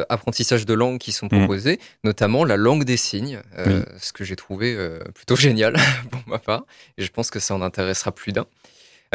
[0.09, 1.39] apprentissages de langue qui sont Hmm.
[1.39, 3.81] proposés, notamment la langue des signes, Oui.
[3.99, 4.77] ce que j'ai trouvé
[5.15, 5.75] plutôt génial
[6.11, 6.65] pour ma part,
[6.97, 8.45] et je pense que ça en intéressera plus d'un.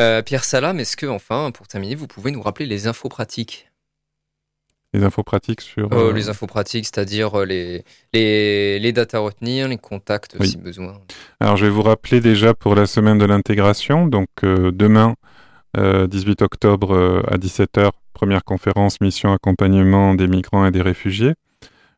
[0.01, 3.68] Euh, Pierre Salam, est-ce que, enfin, pour terminer, vous pouvez nous rappeler les infos pratiques?
[4.95, 5.93] Les infos pratiques sur.
[5.93, 10.35] Euh, euh, Les infos pratiques, c'est-à-dire euh, les, les, les dates à retenir, les contacts
[10.41, 10.49] Oui.
[10.49, 10.95] si besoin.
[11.41, 14.07] Alors, je vais vous rappeler déjà pour la semaine de l'intégration.
[14.07, 15.15] Donc, euh, demain,
[15.77, 21.35] euh, 18 octobre à 17h, première conférence mission accompagnement des migrants et des réfugiés.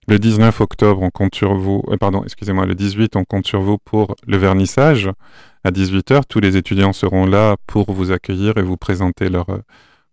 [0.09, 1.83] Le 19 octobre, on compte sur vous.
[2.01, 5.09] pardon, excusez-moi, le 18, on compte sur vous pour le vernissage
[5.63, 6.23] à 18h.
[6.29, 9.47] Tous les étudiants seront là pour vous accueillir et vous présenter leur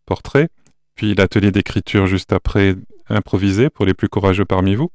[0.06, 0.50] portrait.
[0.98, 2.76] Puis l'atelier d'écriture juste après,
[3.08, 4.90] improvisé pour les plus courageux parmi vous.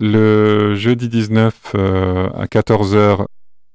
[0.00, 3.26] Le jeudi 19 euh, à 14h,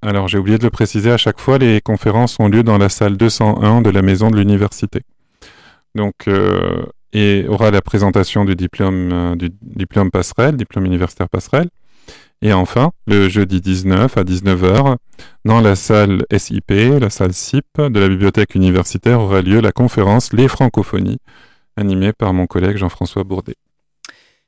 [0.01, 2.89] alors j'ai oublié de le préciser, à chaque fois les conférences ont lieu dans la
[2.89, 5.01] salle 201 de la maison de l'université.
[5.95, 10.09] Donc, euh, et aura la présentation du diplôme, euh, du diplôme
[10.85, 11.69] universitaire passerelle.
[12.45, 14.97] Et enfin, le jeudi 19 à 19h,
[15.45, 20.33] dans la salle SIP, la salle SIP de la bibliothèque universitaire, aura lieu la conférence
[20.33, 21.19] Les Francophonies,
[21.77, 23.55] animée par mon collègue Jean-François Bourdet.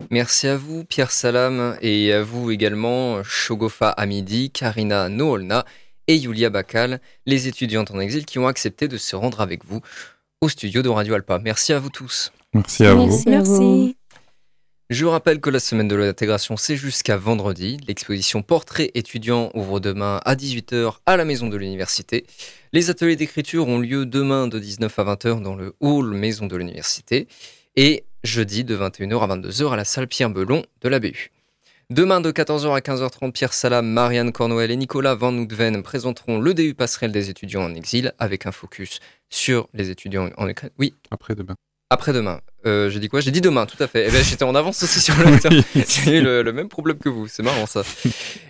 [0.10, 5.64] Merci à vous, Pierre Salam, et à vous également, Shogofa Hamidi, Karina Noolna
[6.08, 9.80] et Yulia Bakal, les étudiantes en exil qui ont accepté de se rendre avec vous
[10.42, 11.40] au studio de Radio Alpa.
[11.40, 12.34] Merci à vous tous.
[12.54, 13.06] Merci à vous.
[13.06, 13.30] Merci.
[13.30, 13.98] Merci.
[14.92, 17.78] Je rappelle que la semaine de l'intégration, c'est jusqu'à vendredi.
[17.88, 22.28] L'exposition Portrait étudiant ouvre demain à 18h à la maison de l'université.
[22.72, 26.56] Les ateliers d'écriture ont lieu demain de 19 à 20h dans le hall maison de
[26.56, 27.28] l'université
[27.76, 31.32] et jeudi de 21h à 22h à la salle Pierre Belon de la BU.
[31.90, 36.54] Demain de 14h à 15h30, Pierre Salam, Marianne Cornouel et Nicolas Van Oudven présenteront le
[36.54, 39.00] DU passerelle des étudiants en exil avec un focus
[39.32, 40.70] sur les étudiants en Ukraine.
[40.78, 41.56] Oui, Après-demain.
[41.90, 42.42] Après-demain.
[42.66, 43.22] Euh, j'ai dit quoi?
[43.22, 44.08] J'ai dit demain, tout à fait.
[44.08, 45.38] Eh ben, j'étais en avance aussi sur le.
[45.88, 47.84] J'ai eu le, le même problème que vous, c'est marrant ça.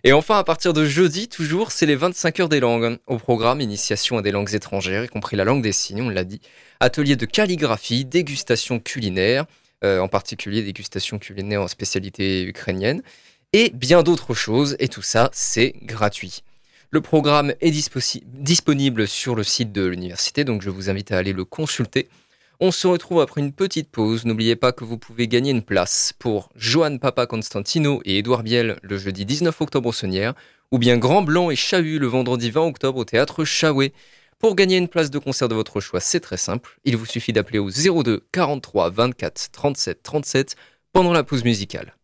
[0.06, 2.98] Et enfin, à partir de jeudi, toujours, c'est les 25 heures des langues.
[3.08, 6.24] Au programme, initiation à des langues étrangères, y compris la langue des signes, on l'a
[6.24, 6.40] dit.
[6.80, 9.46] Atelier de calligraphie, dégustation culinaire,
[9.84, 13.02] euh, en particulier dégustation culinaire en spécialité ukrainienne,
[13.52, 14.78] et bien d'autres choses.
[14.80, 16.44] Et tout ça, c'est gratuit.
[16.90, 21.34] Le programme est disponible sur le site de l'université, donc je vous invite à aller
[21.34, 22.08] le consulter.
[22.62, 24.24] On se retrouve après une petite pause.
[24.24, 28.80] N'oubliez pas que vous pouvez gagner une place pour Johan Papa Constantino et Édouard Biel
[28.82, 30.34] le jeudi 19 octobre au Saunière,
[30.72, 33.92] ou bien Grand Blanc et Chahut le vendredi 20 octobre au théâtre Chaoué.
[34.40, 36.80] Pour gagner une place de concert de votre choix, c'est très simple.
[36.86, 40.56] Il vous suffit d'appeler au 02 43 24 37 37
[40.94, 41.98] pendant la pause musicale.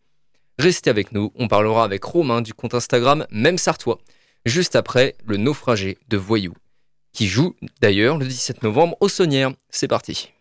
[0.59, 3.99] Restez avec nous, on parlera avec Romain du compte Instagram Même Sartois,
[4.45, 6.53] juste après le naufragé de Voyou,
[7.13, 9.53] qui joue d'ailleurs le 17 novembre au Saunière.
[9.69, 10.33] C'est parti.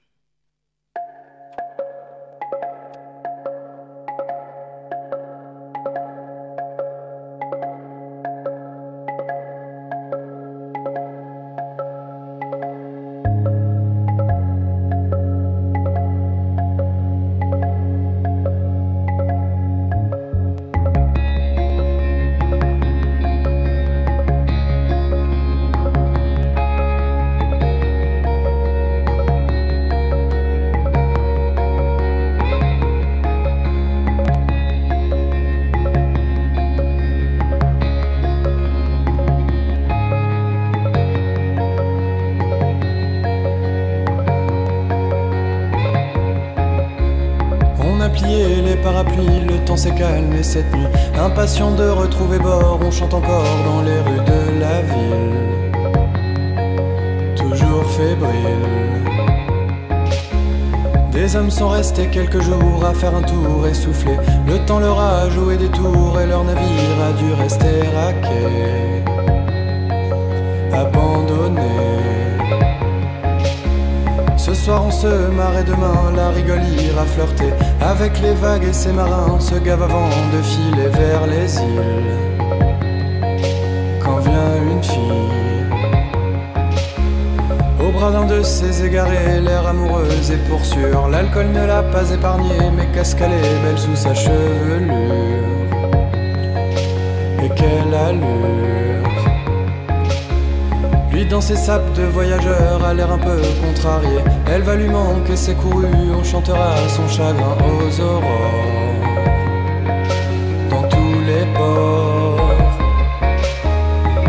[49.70, 50.88] Temps s'est calmé cette nuit.
[51.16, 55.52] Impatient de retrouver bord, on chante encore dans les rues de la ville.
[57.37, 58.66] Toujours fébrile.
[61.12, 64.16] Des hommes sont restés quelques jours à faire un tour essoufflé.
[64.48, 69.04] Le temps leur a joué des tours et leur navire a dû rester à quai.
[70.72, 72.30] Abandonné.
[74.64, 77.51] Soir on se marre et demain la rigole ira flirter.
[77.81, 82.18] Avec les vagues et ses marins se gavent avant de filer vers les îles.
[84.05, 85.70] Quand vient une fille.
[87.83, 92.11] Au bras d'un de ses égarés, l'air amoureuse et pour sûr, l'alcool ne l'a pas
[92.11, 94.92] épargné, mais qu'elle est belle sous sa chevelure.
[97.42, 99.09] Et quelle allure.
[101.11, 104.20] Lui dans ses sapes de voyageur a l'air un peu contrarié
[104.53, 109.01] Elle va lui manquer ses courus, on chantera son chagrin aux aurores.
[110.69, 112.51] Dans tous les ports.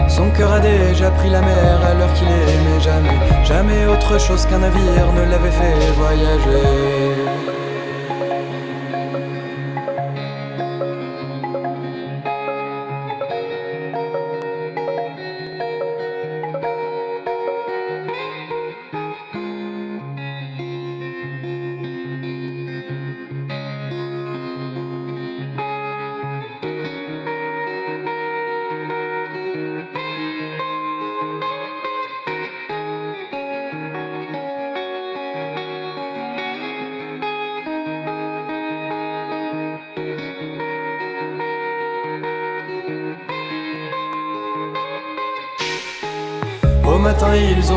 [0.08, 3.18] Son cœur a déjà pris la mer à l'heure qu'il aimait jamais.
[3.44, 6.91] Jamais autre chose qu'un navire ne l'avait fait voyager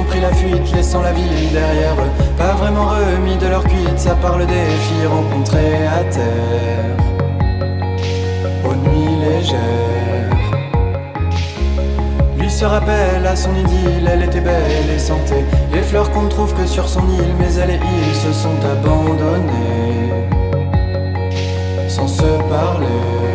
[0.04, 2.10] pris la fuite, laissant la ville derrière eux.
[2.36, 6.96] Pas vraiment remis de leur cuite, ça parle des filles rencontrées à terre.
[8.64, 9.60] Aux nuits légères.
[12.38, 15.36] Lui se rappelle à son idylle, elle était belle et santé.
[15.72, 18.58] Les fleurs qu'on ne trouve que sur son île, mais elle et il se sont
[18.64, 20.12] abandonnés.
[21.88, 23.33] Sans se parler.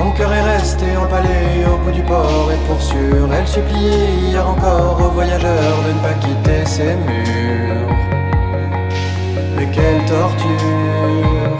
[0.00, 4.48] Son cœur est resté empalé au bout du port et pour sûr, elle suppliait hier
[4.48, 7.92] encore aux voyageurs de ne pas quitter ses murs.
[9.56, 11.52] Mais quelle torture.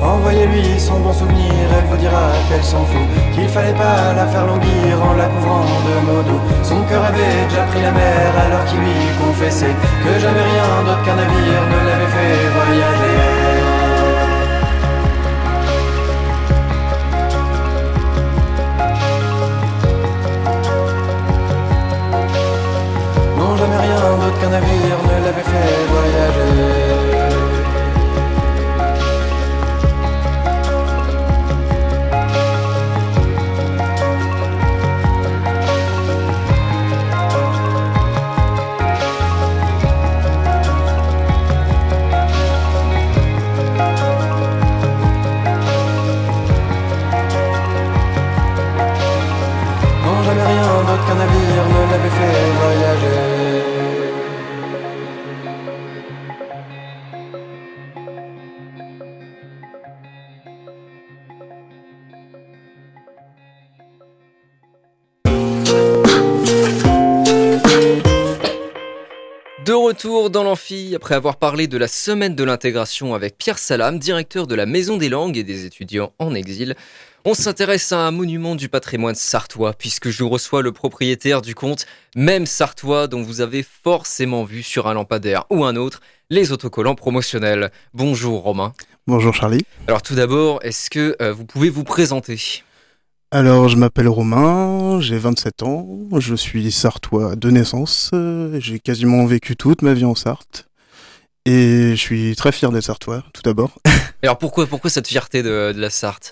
[0.00, 4.46] Envoyez-lui son bon souvenir, elle vous dira qu'elle s'en fout Qu'il fallait pas la faire
[4.46, 6.40] languir en la couvrant de mots doux.
[6.62, 11.04] Son cœur avait déjà pris la mer alors qu'il lui confessait Que jamais rien d'autre
[11.04, 13.31] qu'un navire ne l'avait fait voyager
[70.02, 74.48] retour dans l'amphi, après avoir parlé de la semaine de l'intégration avec Pierre Salam, directeur
[74.48, 76.74] de la Maison des langues et des étudiants en exil,
[77.24, 81.86] on s'intéresse à un monument du patrimoine sartois, puisque je reçois le propriétaire du compte,
[82.16, 86.96] même sartois, dont vous avez forcément vu sur un lampadaire ou un autre, les autocollants
[86.96, 87.70] promotionnels.
[87.94, 88.72] Bonjour Romain.
[89.06, 89.64] Bonjour Charlie.
[89.86, 92.64] Alors tout d'abord, est-ce que euh, vous pouvez vous présenter?
[93.34, 99.24] Alors, je m'appelle Romain, j'ai 27 ans, je suis sartois de naissance, euh, j'ai quasiment
[99.24, 100.66] vécu toute ma vie en Sarthe.
[101.46, 103.78] Et je suis très fier d'être sartois, tout d'abord.
[104.22, 106.28] Alors pourquoi, pourquoi cette fierté de, de la Sarthe?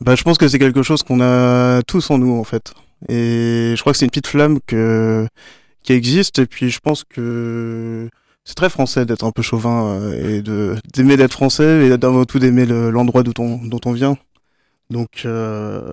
[0.00, 2.74] Bah, je pense que c'est quelque chose qu'on a tous en nous, en fait.
[3.08, 5.28] Et je crois que c'est une petite flamme que,
[5.84, 8.08] qui existe, et puis je pense que
[8.44, 10.42] c'est très français d'être un peu chauvin, euh, et
[10.92, 14.16] d'aimer d'être français, et d'avant tout d'aimer le- l'endroit d'où on, dont on vient.
[14.92, 15.90] Donc, euh,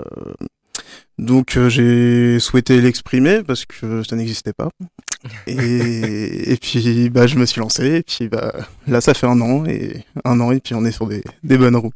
[1.17, 4.69] donc euh, j'ai souhaité l'exprimer parce que ça n'existait pas.
[5.47, 7.95] Et, et puis bah je me suis lancé.
[7.95, 8.53] Et puis bah
[8.87, 11.57] là ça fait un an et un an et puis on est sur des, des
[11.57, 11.95] bonnes routes.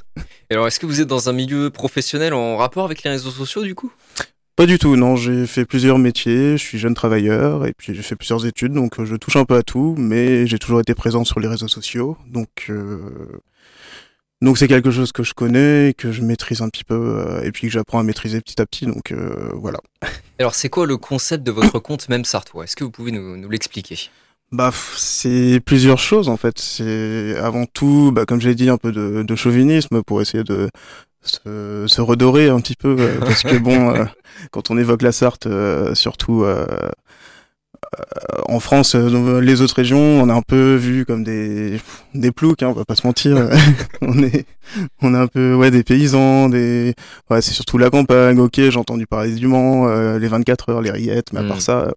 [0.49, 3.31] Et alors est-ce que vous êtes dans un milieu professionnel en rapport avec les réseaux
[3.31, 3.91] sociaux du coup?
[4.55, 8.03] Pas du tout, non, j'ai fait plusieurs métiers, je suis jeune travailleur et puis j'ai
[8.03, 8.71] fait plusieurs études.
[8.71, 11.49] Donc euh, je touche un peu à tout mais j'ai toujours été présent sur les
[11.49, 12.17] réseaux sociaux.
[12.27, 12.99] Donc euh,
[14.43, 17.51] donc c'est quelque chose que je connais, que je maîtrise un petit peu euh, et
[17.51, 19.79] puis que j'apprends à maîtriser petit à petit donc euh, voilà.
[20.39, 23.37] Alors c'est quoi le concept de votre compte même sartois Est-ce que vous pouvez nous,
[23.37, 23.97] nous l'expliquer?
[24.51, 26.59] Bah, c'est plusieurs choses en fait.
[26.59, 30.69] C'est avant tout, bah, comme j'ai dit, un peu de, de chauvinisme pour essayer de
[31.23, 34.05] se, se redorer un petit peu, euh, parce que bon, euh,
[34.51, 36.45] quand on évoque la Sarthe, euh, surtout
[38.47, 41.79] en France, euh, dans les autres régions, on est un peu vu comme des
[42.13, 43.49] des ploucs, hein, on va pas se mentir.
[44.01, 44.45] on est
[45.01, 46.93] on est un peu ouais des paysans, des
[47.29, 48.39] ouais c'est surtout la campagne.
[48.39, 51.57] Ok, j'ai entendu parler du Mans, euh, les 24 heures, les rillettes, mais à part
[51.57, 51.61] Mm.
[51.61, 51.91] ça,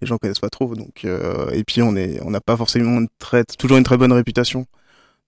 [0.00, 0.74] les gens connaissent pas trop.
[0.74, 3.96] Donc euh, et puis on est on n'a pas forcément une très toujours une très
[3.96, 4.66] bonne réputation.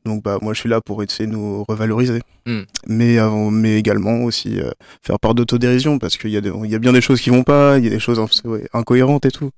[0.04, 2.62] Donc bah moi je suis là pour essayer de nous revaloriser, Mm.
[2.88, 6.74] mais euh, mais également aussi euh, faire part d'autodérision parce qu'il y a il y
[6.74, 9.30] a bien des choses qui vont pas, il y a des choses ouais, incohérentes et
[9.30, 9.50] tout.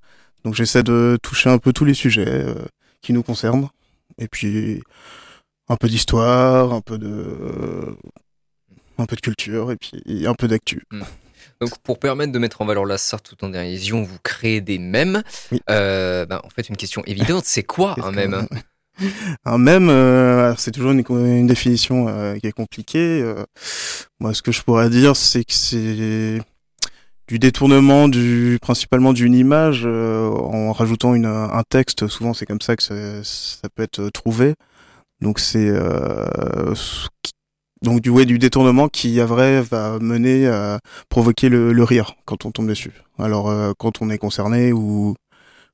[0.44, 2.54] Donc j'essaie de toucher un peu tous les sujets euh,
[3.00, 3.68] qui nous concernent
[4.18, 4.82] et puis
[5.68, 7.96] un peu d'histoire, un peu de
[8.98, 10.82] un peu de culture et puis un peu d'actu.
[11.60, 14.78] Donc, pour permettre de mettre en valeur la Sarthe tout en dérision, vous créez des
[14.78, 15.22] mèmes.
[15.52, 15.60] Oui.
[15.70, 18.46] Euh, ben, en fait, une question évidente, c'est quoi un mème?
[19.44, 19.88] Un mème,
[20.56, 23.22] c'est toujours une, définition euh, qui est compliquée.
[23.22, 23.44] euh.
[24.20, 26.40] moi, ce que je pourrais dire, c'est que c'est
[27.26, 32.06] du détournement du principalement d'une image euh, en rajoutant une, un texte.
[32.08, 34.54] Souvent, c'est comme ça que ça, peut être trouvé.
[35.20, 35.72] Donc, c'est
[37.82, 40.80] donc du ouais du détournement qui à vrai va mener à
[41.10, 42.92] provoquer le, rire quand on tombe dessus.
[43.18, 45.14] Alors quand on est concerné ou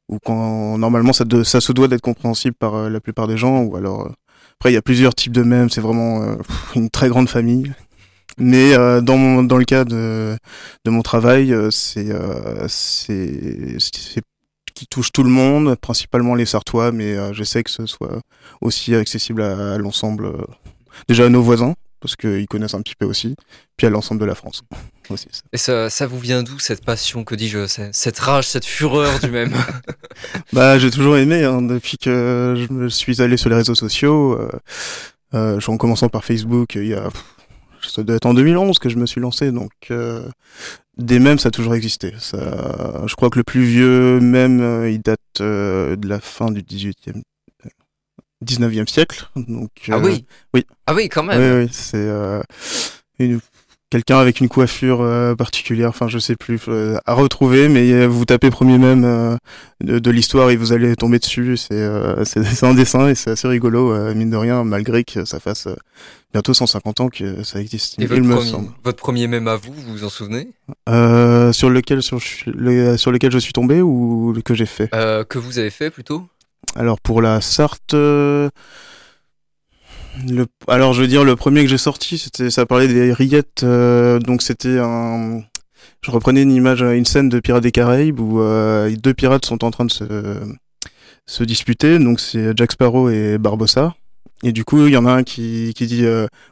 [0.09, 3.77] ou quand normalement ça, ça se doit d'être compréhensible par la plupart des gens ou
[3.77, 4.11] alors
[4.61, 6.37] après il y a plusieurs types de mèmes c'est vraiment euh,
[6.77, 7.73] une très grande famille.
[8.37, 10.37] Mais euh, dans mon, dans le cas de
[10.85, 13.79] de mon travail euh, c'est euh, c'est
[14.75, 18.21] qui touche tout le monde principalement les Sartois mais j'essaie que ce soit
[18.61, 20.31] aussi accessible à, à l'ensemble
[21.09, 23.35] déjà à nos voisins parce qu'ils connaissent un petit peu aussi
[23.77, 24.63] puis à l'ensemble de la France
[25.11, 25.43] aussi ça.
[25.53, 29.31] Et ça, ça vous vient d'où cette passion, que dis-je, cette rage, cette fureur du
[29.31, 29.55] même
[30.53, 34.39] Bah, j'ai toujours aimé hein, depuis que je me suis allé sur les réseaux sociaux.
[34.39, 34.51] Euh,
[35.35, 37.09] euh, en commençant par Facebook, il y a
[37.89, 40.29] ça doit être en 2011 que je me suis lancé, donc euh,
[40.97, 42.13] des mèmes ça a toujours existé.
[42.19, 46.63] Ça, je crois que le plus vieux mème il date euh, de la fin du
[46.63, 47.23] 18e,
[48.45, 49.29] 19e siècle.
[49.37, 50.25] Donc Ah euh, oui
[50.55, 50.65] oui.
[50.87, 52.41] Ah oui, quand même oui, oui, c'est euh,
[53.19, 53.41] une-
[53.91, 58.07] quelqu'un avec une coiffure euh, particulière, enfin je sais plus, euh, à retrouver, mais euh,
[58.07, 59.03] vous tapez premier même
[59.83, 61.57] de, de l'histoire et vous allez tomber dessus.
[61.57, 61.85] C'est
[62.25, 65.67] c'est un dessin et c'est assez rigolo, mine de rien, malgré que ça fasse
[66.33, 67.99] bientôt 150 ans que ça existe.
[67.99, 68.69] Et il votre me premier, semble.
[68.85, 70.49] votre premier mème à vous, vous vous en souvenez?
[70.87, 74.89] Sur lequel sur, le- sur lequel je suis tombé ou que j'ai fait?
[75.29, 76.29] Que vous avez fait plutôt?
[76.77, 78.49] Alors pour la Sarthe, euh,
[80.29, 83.63] le, alors je veux dire le premier que j'ai sorti, c'était ça parlait des rillettes,
[83.65, 85.43] euh, donc c'était un,
[86.03, 89.65] je reprenais une image, une scène de Pirates des Caraïbes où euh, deux pirates sont
[89.65, 90.05] en train de se
[91.27, 93.95] se disputer, donc c'est Jack Sparrow et Barbossa.
[94.43, 96.05] Et du coup, il y en a un qui, qui dit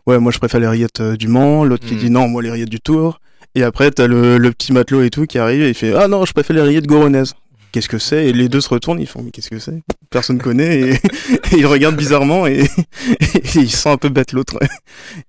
[0.07, 1.99] ouais moi je préfère les rillettes du Mans, l'autre qui Mm.
[1.99, 3.21] dit non moi les rillettes du Tour.
[3.55, 6.07] Et après t'as le, le petit matelot et tout qui arrive et il fait ah
[6.07, 7.35] non je préfère les rillettes goronaises.
[7.79, 8.27] Qu'est-ce que c'est?
[8.27, 9.83] Et les deux se retournent, ils font mais qu'est-ce que c'est?
[10.11, 10.91] Personne connaît et,
[11.53, 12.63] et ils regardent bizarrement et,
[13.21, 14.59] et ils sont un peu bêtes l'autre.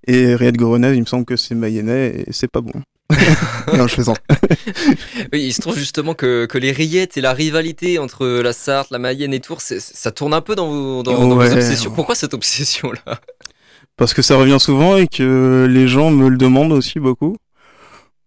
[0.07, 2.71] Et rillettes goronaises, il me semble que c'est mayennais et c'est pas bon.
[3.77, 4.17] non je plaisante.
[5.31, 8.89] Oui, il se trouve justement que, que les rillettes et la rivalité entre la Sarthe,
[8.89, 11.51] la Mayenne et Tours, ça tourne un peu dans vos, dans, dans vos Ouais.
[11.53, 11.91] obsessions.
[11.91, 13.19] Pourquoi cette obsession-là?
[13.95, 17.35] Parce que ça revient souvent et que les gens me le demandent aussi beaucoup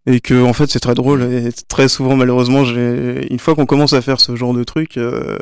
[0.07, 3.67] et que en fait c'est très drôle et très souvent malheureusement j'ai une fois qu'on
[3.67, 5.39] commence à faire ce genre de truc euh,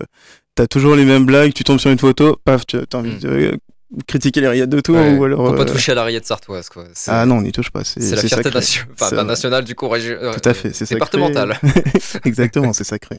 [0.55, 3.19] t'as toujours les mêmes blagues tu tombes sur une photo paf tu as envie Mm.
[3.21, 3.59] de
[4.07, 6.25] critiquer les rillettes de tour Ouais, ou alors Faut pas euh, toucher à la rillette
[6.25, 6.85] sartoise, quoi.
[7.09, 10.11] Ah non on n'y touche pas c'est la fierté nation- enfin, nationale du coup, régi-
[10.17, 10.95] euh, tout à fait c'est sacré.
[10.95, 11.59] départementale.
[12.25, 13.19] exactement c'est sacré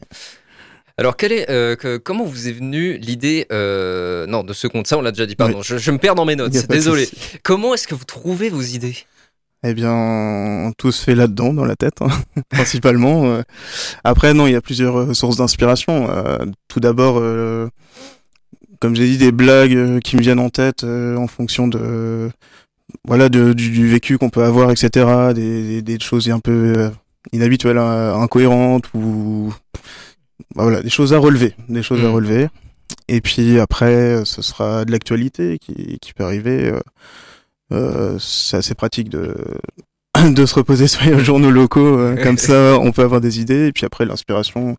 [0.98, 4.88] Alors, quel est, euh, que- comment vous est venue l'idée euh, Non, de ce compte,
[4.88, 7.10] ça on l'a déjà dit, pardon, je, je me perds dans mes notes, désolé.
[7.44, 8.96] Comment est-ce que vous trouvez vos idées?
[9.64, 12.10] Eh bien, tout se fait là-dedans, dans la tête, hein,
[12.50, 13.26] principalement.
[13.26, 13.44] euh.
[14.04, 16.10] Après, non, il y a plusieurs euh, sources d'inspiration.
[16.10, 17.22] Euh, tout d'abord,
[18.80, 22.32] comme j'ai dit, des blagues qui me viennent en tête en fonction de,
[23.08, 25.06] voilà, de- du, du vécu qu'on peut avoir, etc.
[25.36, 26.90] Des, des, des choses un peu
[27.32, 29.54] inhabituelles, euh, incohérentes ou
[30.56, 32.14] bah, voilà, des choses à relever, des choses à Mm.
[32.14, 32.48] relever.
[33.08, 36.74] Et puis après, ce sera de l'actualité qui, qui peut arriver.
[37.72, 39.36] Euh, c'est assez pratique de
[40.30, 43.68] de se reposer sur les journaux locaux euh, comme ça on peut avoir des idées
[43.68, 44.76] et puis après l'inspiration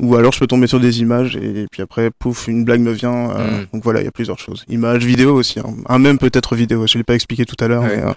[0.00, 2.92] ou alors je peux tomber sur des images et puis après pouf une blague me
[2.92, 3.66] vient euh, Mm.
[3.72, 5.74] donc voilà il y a plusieurs choses images vidéo aussi hein.
[5.88, 8.02] un même peut-être vidéo je l'ai pas expliqué tout à l'heure Ouais.
[8.04, 8.12] mais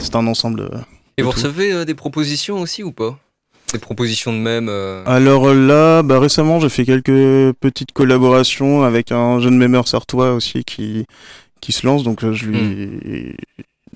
[0.00, 0.68] c'est un ensemble
[1.16, 1.36] Et vous tout.
[1.36, 3.18] recevez des propositions aussi ou pas?
[3.72, 9.12] Des propositions de même euh, alors là bah récemment j'ai fait quelques petites collaborations avec
[9.12, 11.06] un jeune mémeur sartois aussi qui
[11.62, 13.34] qui se lance donc euh, je lui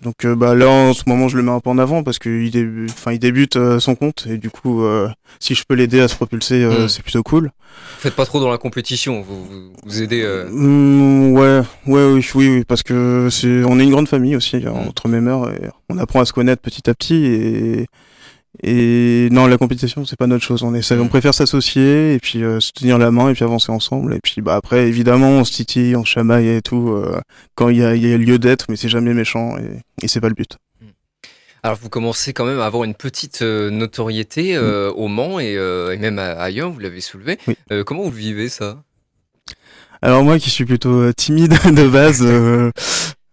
[0.03, 2.19] Donc euh, bah là en ce moment je le mets un peu en avant parce
[2.19, 5.09] qu'il débute, enfin il débute euh, son compte et du coup euh,
[5.41, 6.89] si je peux l'aider à se propulser euh, Mm.
[6.89, 7.45] c'est plutôt cool.
[7.45, 9.47] Vous faites pas trop dans la compétition, vous
[9.85, 10.23] vous, aidez.
[10.23, 14.37] euh, Mm, ouais, ouais, oui, oui, oui, parce que c'est, on est une grande famille
[14.37, 17.87] aussi entre mes mères et on apprend à se connaître petit à petit et
[18.63, 20.63] et non la compétition c'est pas notre chose.
[20.63, 21.09] On essaie, on Mm.
[21.09, 24.41] préfère s'associer et puis euh, se tenir la main et puis avancer ensemble et puis
[24.41, 27.21] bah après évidemment on se titille, on se chamaille et tout euh,
[27.55, 30.09] quand il y a, il y a lieu d'être, mais c'est jamais méchant et, et
[30.09, 30.57] c'est pas le but.
[31.63, 35.57] Alors vous commencez quand même à avoir une petite euh, notoriété euh, au Mans et,
[35.57, 37.39] euh, et même ailleurs, vous l'avez soulevé.
[37.49, 37.57] Oui.
[37.73, 38.83] Euh, comment vous vivez ça?
[40.03, 42.23] Alors moi qui suis plutôt timide de base,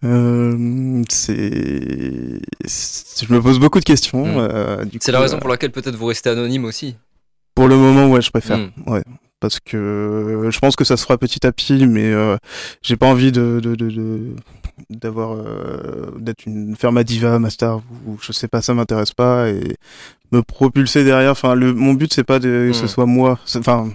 [0.04, 4.26] euh, c'est, je me pose beaucoup de questions.
[4.26, 4.38] Mm.
[4.52, 6.96] euh, C'est la raison euh, pour laquelle peut-être vous restez anonyme aussi.
[7.56, 8.58] Pour le moment, ouais, je préfère.
[8.58, 8.72] Mm.
[8.88, 9.04] Ouais,
[9.40, 12.14] parce que je pense que ça se fera petit à petit, mais
[12.82, 14.36] j'ai pas envie de de de- de-
[14.90, 15.38] d'avoir
[16.20, 19.76] d'être une faire ma diva, ma star ou je sais pas, ça m'intéresse pas et
[20.32, 21.32] me propulser derrière.
[21.32, 22.88] Enfin, le mon but c'est pas de que ce Mm.
[22.88, 23.40] soit moi.
[23.58, 23.90] Enfin,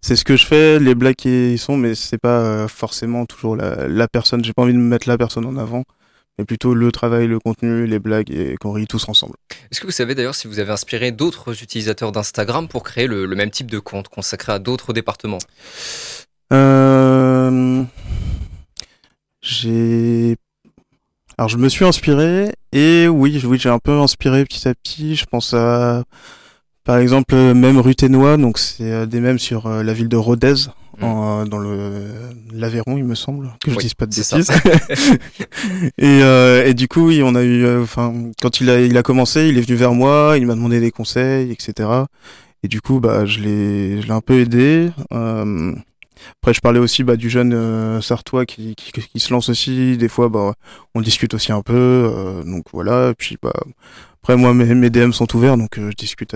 [0.00, 3.26] c'est ce que je fais, les blagues qui y sont, mais c'est pas euh, forcément
[3.26, 4.44] toujours la la personne.
[4.44, 5.84] J'ai pas envie de mettre la personne en avant.
[6.38, 9.34] Mais plutôt le travail, le contenu, les blagues et qu'on rit tous ensemble.
[9.72, 13.26] Est-ce que vous savez d'ailleurs si vous avez inspiré d'autres utilisateurs d'Instagram pour créer le,
[13.26, 15.40] le même type de compte consacré à d'autres départements?
[16.52, 17.82] Euh,
[19.42, 20.36] j'ai.
[21.36, 25.16] Alors, je me suis inspiré et oui, oui, j'ai un peu inspiré petit à petit.
[25.16, 26.04] Je pense à,
[26.88, 30.16] par exemple, euh, même Ruténois, donc c'est euh, des mêmes sur euh, la ville de
[30.16, 30.54] Rodez,
[30.98, 31.04] Mm.
[31.04, 32.06] en, dans le
[32.52, 34.50] l'Aveyron, il me semble, que je Oui, dise pas de bêtises.
[35.98, 38.12] et, euh, et du coup, oui, on a eu, enfin,
[38.42, 40.90] quand il a, il a commencé, il est venu vers moi, il m'a demandé des
[40.90, 41.88] conseils, etc.
[42.64, 44.90] Et du coup, bah, je l'ai, je l'ai un peu aidé.
[45.12, 45.72] Euh,
[46.42, 49.96] après, je parlais aussi bah, du jeune euh, Sartois qui, qui, qui se lance aussi.
[49.98, 50.54] Des fois, bah,
[50.96, 51.74] on discute aussi un peu.
[51.74, 53.10] euh, donc voilà.
[53.10, 53.52] Et puis, bah,
[54.22, 56.34] après, moi, mes, mes DM sont ouverts, donc euh, je discute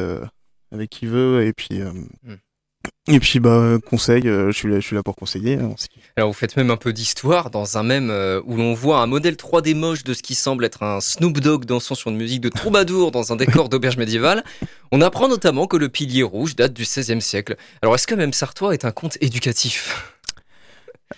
[0.73, 1.45] avec qui veut.
[1.47, 1.91] Et puis, euh,
[2.25, 3.14] Mm.
[3.14, 4.27] et puis, bah, conseil.
[4.29, 5.55] euh, je suis là, je suis là pour conseiller.
[5.55, 5.75] hein.
[6.16, 9.07] Alors vous faites même un peu d'histoire dans un même euh, où l'on voit un
[9.07, 12.41] modèle 3D moche de ce qui semble être un Snoop Dogg dansant sur une musique
[12.41, 14.43] de troubadour dans un décor d'auberge médiévale.
[14.91, 17.57] On apprend notamment que le pilier rouge date du XVIe siècle.
[17.83, 20.09] Alors est-ce que même Sartois est un conte éducatif?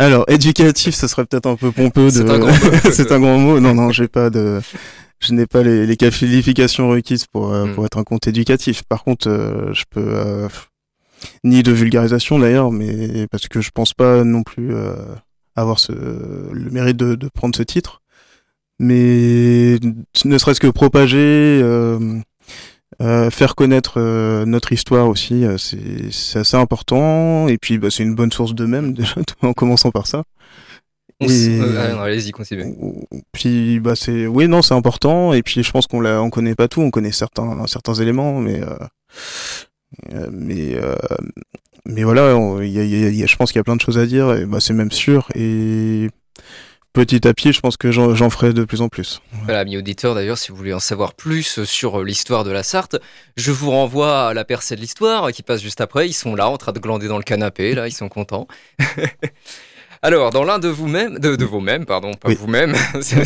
[0.01, 2.07] Alors, éducatif, ce serait peut-être un peu pompeux.
[2.11, 2.11] De...
[2.93, 3.61] C'est un grand mot.
[3.61, 4.61] Non, non, j'ai pas de.
[5.25, 7.75] Je n'ai pas les, les qualifications requises pour, euh, Mm.
[7.75, 8.83] pour être un compte éducatif.
[8.85, 10.49] Par contre, euh, je peux euh,
[11.43, 14.75] ni de vulgarisation d'ailleurs, mais parce que je pense pas non plus
[15.57, 18.03] avoir ce, le mérite de, de prendre ce titre.
[18.79, 19.79] Mais
[20.25, 22.19] ne serait-ce que propager, euh,
[23.01, 27.49] euh, faire connaître euh, notre histoire aussi, c'est assez important.
[27.49, 30.25] Et puis, bah, c'est une bonne source de même déjà, en commençant par ça.
[31.21, 32.75] Et- euh, ah Allez-y, continuez.
[33.33, 36.55] Puis bah c'est oui non c'est important et puis je pense qu'on l'a on connaît
[36.55, 38.75] pas tout on connaît certains certains éléments mais euh,
[40.13, 40.97] euh, mais euh,
[41.87, 43.61] mais voilà on- y a, il y a- il y a- je pense qu'il y
[43.61, 46.09] a plein de choses à dire et bah c'est même sûr et
[46.93, 49.21] petit à petit je pense que j'en ferai de plus en plus.
[49.45, 52.97] Voilà, amis auditeurs, d'ailleurs, si vous voulez en savoir plus sur l'histoire de la Sarthe,
[53.37, 56.09] je vous renvoie à la percée de l'histoire qui passe juste après.
[56.09, 58.47] Ils sont là, en train de glander dans le canapé, là, ils sont contents.
[60.05, 62.35] Alors, dans l'un de vous-même, de, de vous-même, pardon, pas Oui.
[62.39, 63.25] vous-même, c'est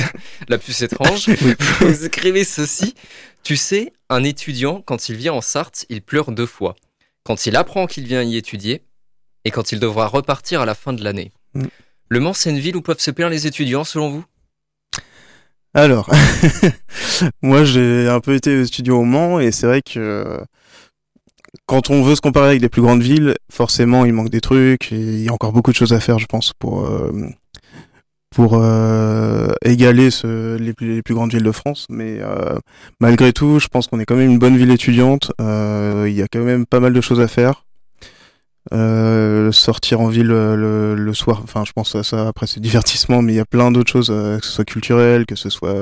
[0.48, 1.28] la plus étrange,
[1.80, 2.94] vous écrivez ceci.
[3.42, 6.76] Tu sais, un étudiant, quand il vient en Sarthe, il pleure deux fois.
[7.24, 8.84] Quand il apprend qu'il vient y étudier
[9.44, 11.32] et quand il devra repartir à la fin de l'année.
[11.54, 11.64] Mm.
[12.10, 14.24] Le Mans, c'est une ville où peuvent se plaire les étudiants, selon vous?
[15.74, 16.08] Alors
[17.42, 20.40] moi j'ai un peu été studio au Mans et c'est vrai que
[21.66, 24.90] quand on veut se comparer avec des plus grandes villes, forcément il manque des trucs
[24.90, 27.12] il y a encore beaucoup de choses à faire je pense pour euh,
[28.30, 31.86] pour euh, égaler les, plus, les grandes villes de France.
[31.88, 32.58] Mais euh,
[33.00, 35.32] malgré tout, je pense qu'on est quand même une bonne ville étudiante.
[35.38, 37.64] Il y a quand même pas mal de choses à faire.
[39.50, 43.36] Sortir en ville le, soir, enfin je pense à ça, après c'est divertissement, mais il
[43.36, 45.74] y a plein d'autres choses, que ce soit culturel, que ce soit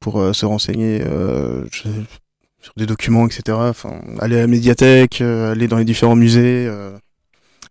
[0.00, 1.02] pour se renseigner
[1.70, 1.88] je-
[2.66, 3.56] sur des documents, etc.
[3.60, 6.66] Enfin, aller à la médiathèque, euh, aller dans les différents musées.
[6.68, 6.96] euh,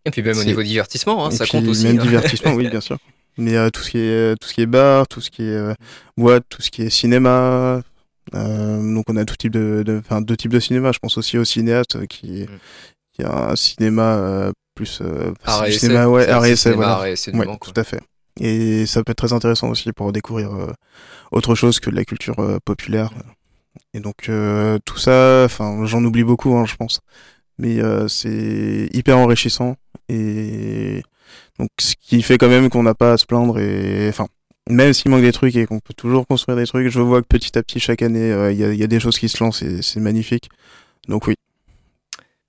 [0.06, 1.84] Et puis même au niveau divertissement, hein, ça puis compte aussi.
[1.86, 2.04] Même hein.
[2.04, 2.98] divertissement, oui, bien sûr.
[3.38, 5.46] Mais euh, tout ce qui est tout ce qui est bar, tout ce qui est
[5.50, 5.74] euh,
[6.18, 7.82] boîte, tout ce qui est cinéma.
[8.34, 10.92] euh, donc on a tout type de, de- enfin deux types de cinéma.
[10.94, 12.48] Je pense aussi au cinéaste euh, qui Mm.
[13.14, 17.02] qui a un cinéma euh, plus euh, Art cinéma ouais art et voilà.
[17.02, 17.16] Ouais,
[17.46, 17.58] quoi.
[17.62, 18.00] tout à fait.
[18.40, 20.72] Et ça peut être très intéressant aussi pour découvrir euh,
[21.32, 23.12] autre chose que de la culture euh, populaire.
[23.94, 27.02] Et donc euh, tout ça, enfin j'en oublie beaucoup, hein, je pense.
[27.58, 29.78] Mais euh, c'est hyper enrichissant
[30.10, 31.02] et
[31.58, 34.28] donc ce qui fait quand même qu'on n'a pas à se plaindre et enfin
[34.70, 37.28] même s'il manque des trucs et qu'on peut toujours construire des trucs, je vois que
[37.28, 39.82] petit à petit, chaque année, euh, il y, a, des choses qui se lancent et
[39.82, 40.50] c'est magnifique.
[41.08, 41.36] Donc oui.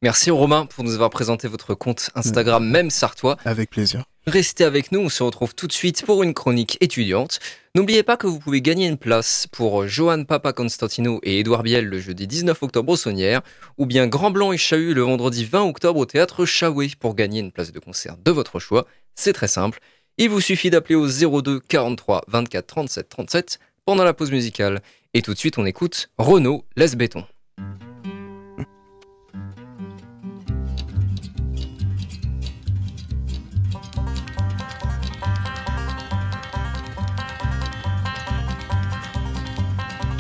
[0.03, 3.37] Merci Romain pour nous avoir présenté votre compte Instagram, même Sartois.
[3.45, 4.05] Avec plaisir.
[4.29, 7.39] Restez avec nous, on se retrouve tout de suite pour une chronique étudiante.
[7.77, 11.87] N'oubliez pas que vous pouvez gagner une place pour Johan Papa Constantino et Édouard Biel
[11.87, 13.43] le jeudi 19 octobre au Saunière,
[13.79, 17.39] ou bien Grand Blanc et Chahut le vendredi 20 octobre au théâtre Chaoué pour gagner
[17.39, 18.85] une place de concert de votre choix.
[19.15, 19.79] C'est très simple.
[20.19, 24.83] Il vous suffit d'appeler au 02 43 24 37 37 pendant la pause musicale.
[25.15, 27.25] Et tout de suite, on écoute Renault Laisse Béton.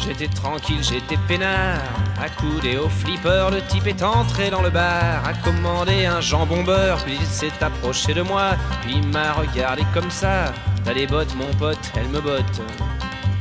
[0.06, 1.80] J'étais tranquille, j'étais peinard,
[2.22, 6.98] accoudé au flipper, le type est entré dans le bar, a commandé un jambon beurre,
[7.04, 8.52] puis il s'est approché de moi,
[8.82, 10.52] puis il m'a regardé comme ça.
[10.84, 12.62] T'as des bottes, mon pote, elle me botte.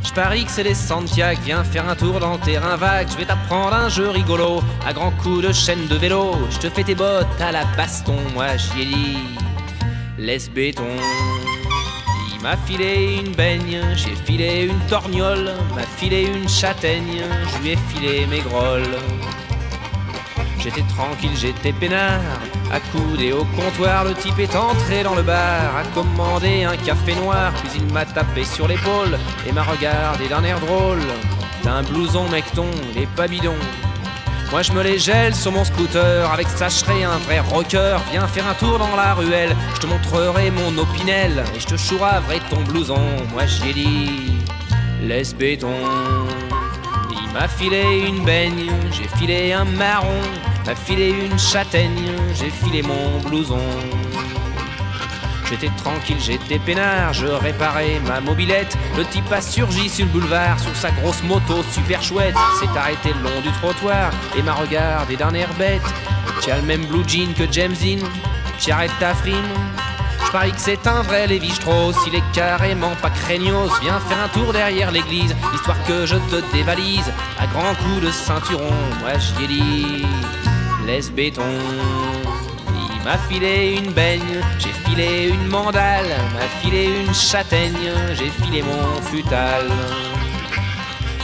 [0.04, 3.26] Je parie que c'est les Santiago, viens faire un tour dans terrain vague, je vais
[3.26, 6.96] t'apprendre un jeu rigolo, à grands coups de chaîne de vélo, je te fais tes
[6.96, 9.18] bottes à la baston, moi j'y ai dit,
[10.18, 10.98] laisse béton
[12.46, 17.78] m'a filé une baigne, j'ai filé une torgnole, m'a filé une châtaigne, je lui ai
[17.90, 19.00] filé mes grolles.
[20.60, 22.22] J'étais tranquille, j'étais peinard,
[22.72, 27.52] accoudé au comptoir, le type est entré dans le bar, a commandé un café noir,
[27.64, 29.18] puis il m'a tapé sur l'épaule
[29.48, 31.02] et m'a regardé d'un air drôle.
[31.64, 33.58] T'as un blouson mecton, il est pas bidon,
[34.56, 37.98] moi je me les gèle sur mon scooter avec Sacherai, un vrai rocker.
[38.10, 41.76] Viens faire un tour dans la ruelle, je te montrerai mon opinel et je te
[41.76, 43.02] chouraverai ton blouson.
[43.34, 44.38] Moi j'y dit,
[45.04, 45.76] laisse béton.
[47.12, 50.22] Il m'a filé une baigne, j'ai filé un marron,
[50.66, 53.60] m'a filé une châtaigne, j'ai filé mon blouson.
[55.50, 58.76] J'étais tranquille, j'étais peinard, je réparais ma mobilette.
[58.98, 62.36] Le type a surgi sur le boulevard, sur sa grosse moto super chouette.
[62.60, 65.82] S'est arrêté le long du trottoir et m'a regardé d'un air bête.
[66.42, 68.04] Tu as le même blue jean que James Dean,
[68.60, 69.36] tu arrêtes ta frime.
[70.26, 73.72] Je parie que c'est un vrai Lévi Strauss, il est carrément pas craignos.
[73.82, 77.12] Viens faire un tour derrière l'église, histoire que je te dévalise.
[77.40, 80.06] À grands coups de ceinturon, moi j'y ai dit,
[80.86, 81.44] laisse béton
[83.06, 89.00] m'a filé une baigne, j'ai filé une mandale, m'a filé une châtaigne, j'ai filé mon
[89.04, 89.68] futal.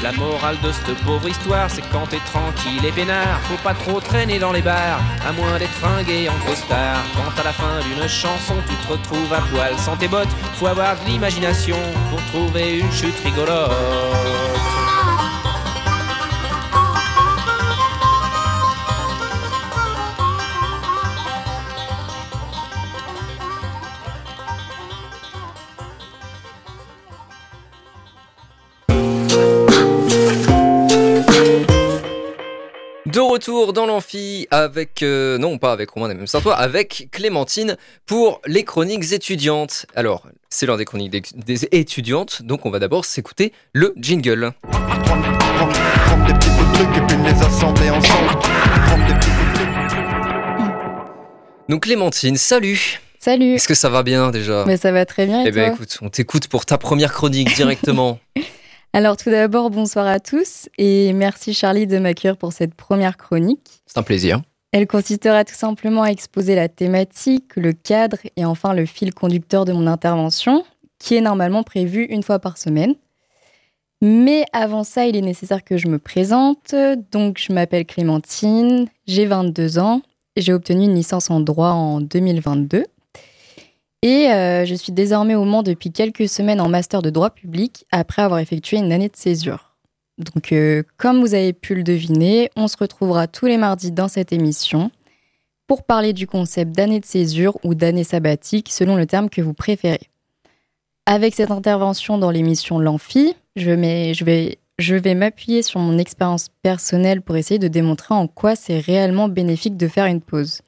[0.03, 3.99] La morale de cette pauvre histoire, c'est quand t'es tranquille et peinard, faut pas trop
[3.99, 7.03] traîner dans les bars, à moins d'être fringué en costard.
[7.15, 10.67] Quand à la fin d'une chanson, tu te retrouves à poil sans tes bottes, faut
[10.67, 11.77] avoir de l'imagination
[12.11, 14.50] pour trouver une chute rigolote.
[33.71, 38.41] Retour dans l'amphi avec, euh, non pas avec Romain, même sans toi, avec Clémentine pour
[38.45, 39.85] les chroniques étudiantes.
[39.95, 44.51] Alors, c'est l'heure des chroniques des, étudiantes, donc on va d'abord s'écouter le jingle.
[51.69, 54.65] Donc Clémentine, salut Salut Est-ce que ça va bien déjà?
[54.67, 57.55] Mais ça va très bien et Eh bien écoute, on t'écoute pour ta première chronique
[57.55, 58.19] directement.
[58.93, 63.81] Alors tout d'abord, bonsoir à tous et merci Charlie de m'accueillir pour cette première chronique.
[63.85, 64.41] C'est un plaisir.
[64.73, 69.63] Elle consistera tout simplement à exposer la thématique, le cadre et enfin le fil conducteur
[69.63, 70.65] de mon intervention,
[70.99, 72.95] qui est normalement prévu une fois par semaine.
[74.01, 76.75] Mais avant ça, il est nécessaire que je me présente.
[77.13, 80.01] Donc je m'appelle Clémentine, j'ai 22 ans,
[80.35, 82.83] j'ai obtenu une licence en droit en 2022.
[84.03, 87.85] Et euh, je suis désormais au Mans depuis quelques semaines en master de droit public
[87.91, 89.75] après avoir effectué une année de césure.
[90.17, 94.07] Donc, euh, comme vous avez pu le deviner, on se retrouvera tous les mardis dans
[94.07, 94.91] cette émission
[95.67, 99.53] pour parler du concept d'année de césure ou d'année sabbatique selon le terme que vous
[99.53, 100.09] préférez.
[101.05, 103.71] Avec cette intervention dans l'émission L'Amphi, je,
[104.95, 109.77] vais m'appuyer sur mon expérience personnelle pour essayer de démontrer en quoi c'est réellement bénéfique
[109.77, 110.61] de faire une pause.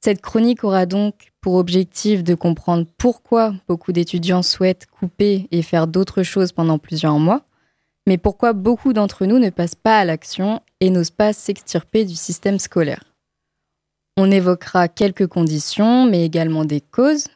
[0.00, 6.22] Cette chronique aura donc objectif de comprendre pourquoi beaucoup d'étudiants souhaitent couper et faire d'autres
[6.22, 7.42] choses pendant plusieurs mois,
[8.06, 12.14] mais pourquoi beaucoup d'entre nous ne passent pas à l'action et n'osent pas s'extirper du
[12.14, 13.04] système scolaire.
[14.16, 17.28] On évoquera quelques conditions, mais également des causes.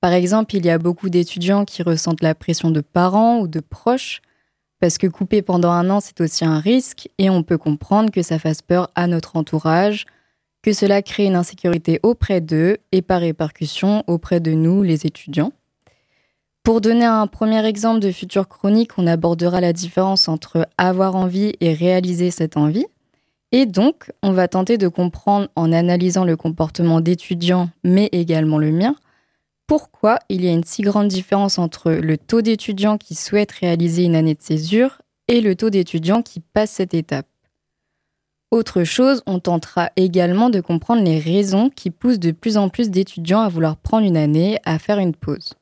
[0.00, 3.60] Par exemple, il y a beaucoup d'étudiants qui ressentent la pression de parents ou de
[3.60, 4.20] proches,
[4.80, 8.22] parce que couper pendant un an, c'est aussi un risque, et on peut comprendre que
[8.22, 10.06] ça fasse peur à notre entourage,
[10.64, 15.52] que cela crée une insécurité auprès d'eux et par répercussion auprès de nous, les étudiants.
[16.62, 21.52] Pour donner un premier exemple de future chronique, on abordera la différence entre avoir envie
[21.60, 22.86] et réaliser cette envie.
[23.52, 28.72] Et donc, on va tenter de comprendre en analysant le comportement d'étudiants, mais également le
[28.72, 28.96] mien,
[29.66, 34.04] pourquoi il y a une si grande différence entre le taux d'étudiants qui souhaitent réaliser
[34.04, 37.26] une année de césure et le taux d'étudiants qui passent cette étape.
[38.54, 42.88] Autre chose, on tentera également de comprendre les raisons qui poussent de plus en plus
[42.88, 45.54] d'étudiants à vouloir prendre une année, à faire une pause.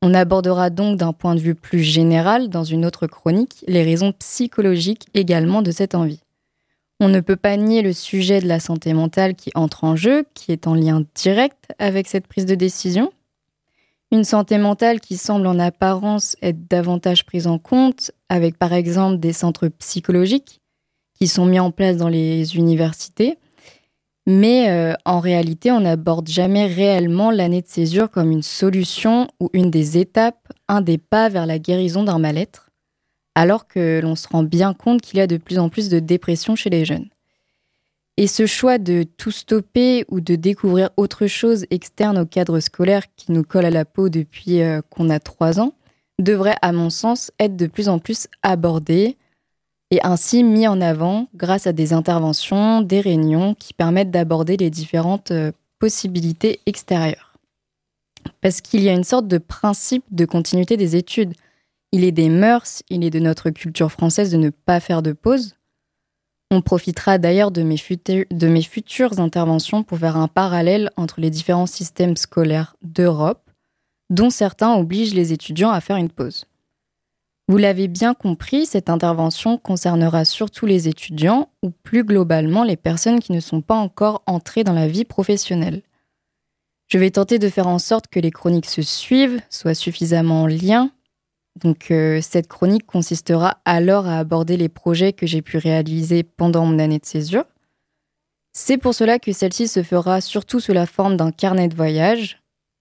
[0.00, 4.12] On abordera donc d'un point de vue plus général, dans une autre chronique, les raisons
[4.12, 6.20] psychologiques également de cette envie.
[7.00, 10.24] On ne peut pas nier le sujet de la santé mentale qui entre en jeu,
[10.32, 13.10] qui est en lien direct avec cette prise de décision.
[14.12, 19.18] Une santé mentale qui semble en apparence être davantage prise en compte, avec par exemple
[19.18, 20.59] des centres psychologiques
[21.20, 23.36] qui sont mis en place dans les universités,
[24.26, 29.50] mais euh, en réalité, on n'aborde jamais réellement l'année de césure comme une solution ou
[29.52, 32.70] une des étapes, un des pas vers la guérison d'un mal-être,
[33.34, 35.98] alors que l'on se rend bien compte qu'il y a de plus en plus de
[35.98, 37.08] dépression chez les jeunes.
[38.16, 43.04] Et ce choix de tout stopper ou de découvrir autre chose externe au cadre scolaire
[43.16, 45.74] qui nous colle à la peau depuis euh, qu'on a trois ans
[46.18, 49.16] devrait, à mon sens, être de plus en plus abordé,
[49.90, 54.70] et ainsi mis en avant grâce à des interventions, des réunions qui permettent d'aborder les
[54.70, 57.34] différentes euh, possibilités extérieures.
[58.40, 61.34] Parce qu'il y a une sorte de principe de continuité des études.
[61.92, 65.12] Il est des mœurs, il est de notre culture française de ne pas faire de
[65.12, 65.56] pause.
[66.52, 71.66] On profitera d'ailleurs de, de, mes futures interventions pour faire un parallèle entre les différents
[71.66, 73.50] systèmes scolaires d'Europe,
[74.10, 76.46] dont certains obligent les étudiants à faire une pause.
[77.50, 83.18] Vous l'avez bien compris, cette intervention concernera surtout les étudiants ou plus globalement les personnes
[83.18, 85.82] qui ne sont pas encore entrées dans la vie professionnelle.
[86.86, 90.46] Je vais tenter de faire en sorte que les chroniques se suivent, soient suffisamment en
[90.46, 90.92] lien.
[91.60, 96.64] Donc euh, cette chronique consistera alors à aborder les projets que j'ai pu réaliser pendant
[96.64, 97.46] mon année de césure.
[98.52, 102.39] C'est pour cela que celle-ci se fera surtout sous la forme d'un carnet de voyage,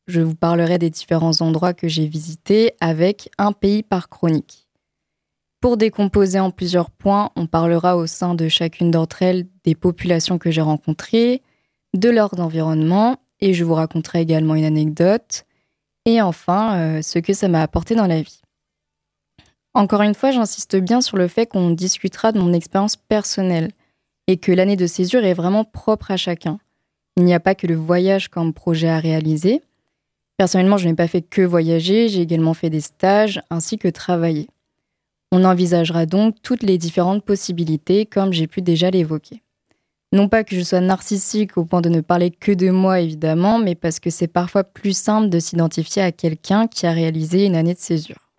[0.10, 4.68] je vous parlerai des différents endroits que j'ai visités avec un pays par chronique.
[5.62, 10.38] Pour décomposer en plusieurs points, on parlera au sein de chacune d'entre elles des populations
[10.38, 11.41] que j'ai rencontrées,
[11.93, 15.45] de leur environnement, et je vous raconterai également une anecdote,
[16.05, 18.41] et enfin euh, ce que ça m'a apporté dans la vie.
[19.74, 23.72] Encore une fois, j'insiste bien sur le fait qu'on discutera de mon expérience personnelle
[24.28, 26.60] et que l'année de césure est vraiment propre à chacun.
[27.18, 29.62] Il n'y a pas que le voyage comme projet à réaliser,
[30.40, 34.48] Personnellement, je n'ai pas fait que voyager, j'ai également fait des stages ainsi que travailler.
[35.34, 39.44] On envisagera donc toutes les différentes possibilités comme j'ai pu déjà l'évoquer.
[40.14, 43.60] Non pas que je sois narcissique au point de ne parler que de moi évidemment,
[43.60, 47.58] mais parce que c'est parfois plus simple de s'identifier à quelqu'un qui a réalisé une
[47.58, 48.30] année de césure.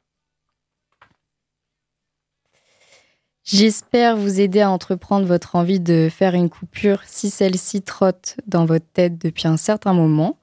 [3.45, 8.65] J'espère vous aider à entreprendre votre envie de faire une coupure si celle-ci trotte dans
[8.65, 10.40] votre tête depuis un certain moment.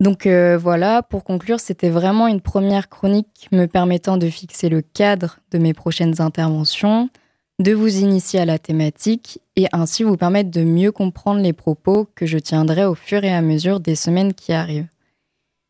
[0.00, 4.82] Donc euh, voilà, pour conclure, c'était vraiment une première chronique me permettant de fixer le
[4.82, 7.08] cadre de mes prochaines interventions,
[7.58, 12.06] de vous initier à la thématique et ainsi vous permettre de mieux comprendre les propos
[12.14, 14.88] que je tiendrai au fur et à mesure des semaines qui arrivent.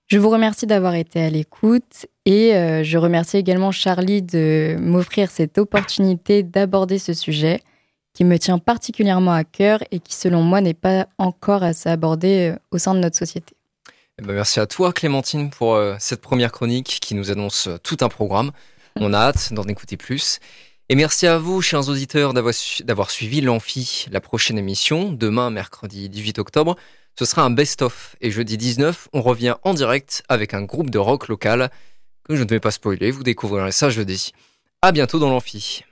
[0.09, 5.31] Je vous remercie d'avoir été à l'écoute et euh, je remercie également Charlie de m'offrir
[5.31, 7.61] cette opportunité d'aborder ce sujet
[8.13, 12.53] qui me tient particulièrement à cœur et qui selon moi n'est pas encore assez abordé
[12.53, 13.55] euh, au sein de notre société.
[14.19, 17.77] Eh ben, merci à toi Clémentine pour euh, cette première chronique qui nous annonce euh,
[17.77, 18.51] tout un programme.
[18.99, 20.41] On a hâte d'en écouter plus.
[20.89, 24.07] Et merci à vous, chers auditeurs, d'avoir suivi l'Amphi.
[24.11, 26.77] La prochaine émission, demain, mercredi 18 octobre,
[27.19, 28.17] ce sera un best-of.
[28.23, 31.71] Et jeudi 19, on revient en direct avec un groupe de rock local
[32.27, 34.33] que je ne vais pas spoiler, vous découvrirez ça jeudi.
[34.81, 35.85] À bientôt dans l'Amphi.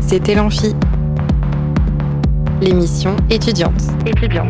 [0.00, 0.74] C'était l'Amphi
[2.60, 3.72] l'émission étudiante.
[4.06, 4.48] Étudiante.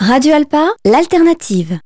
[0.00, 1.78] Radio Alpa, l'alternative.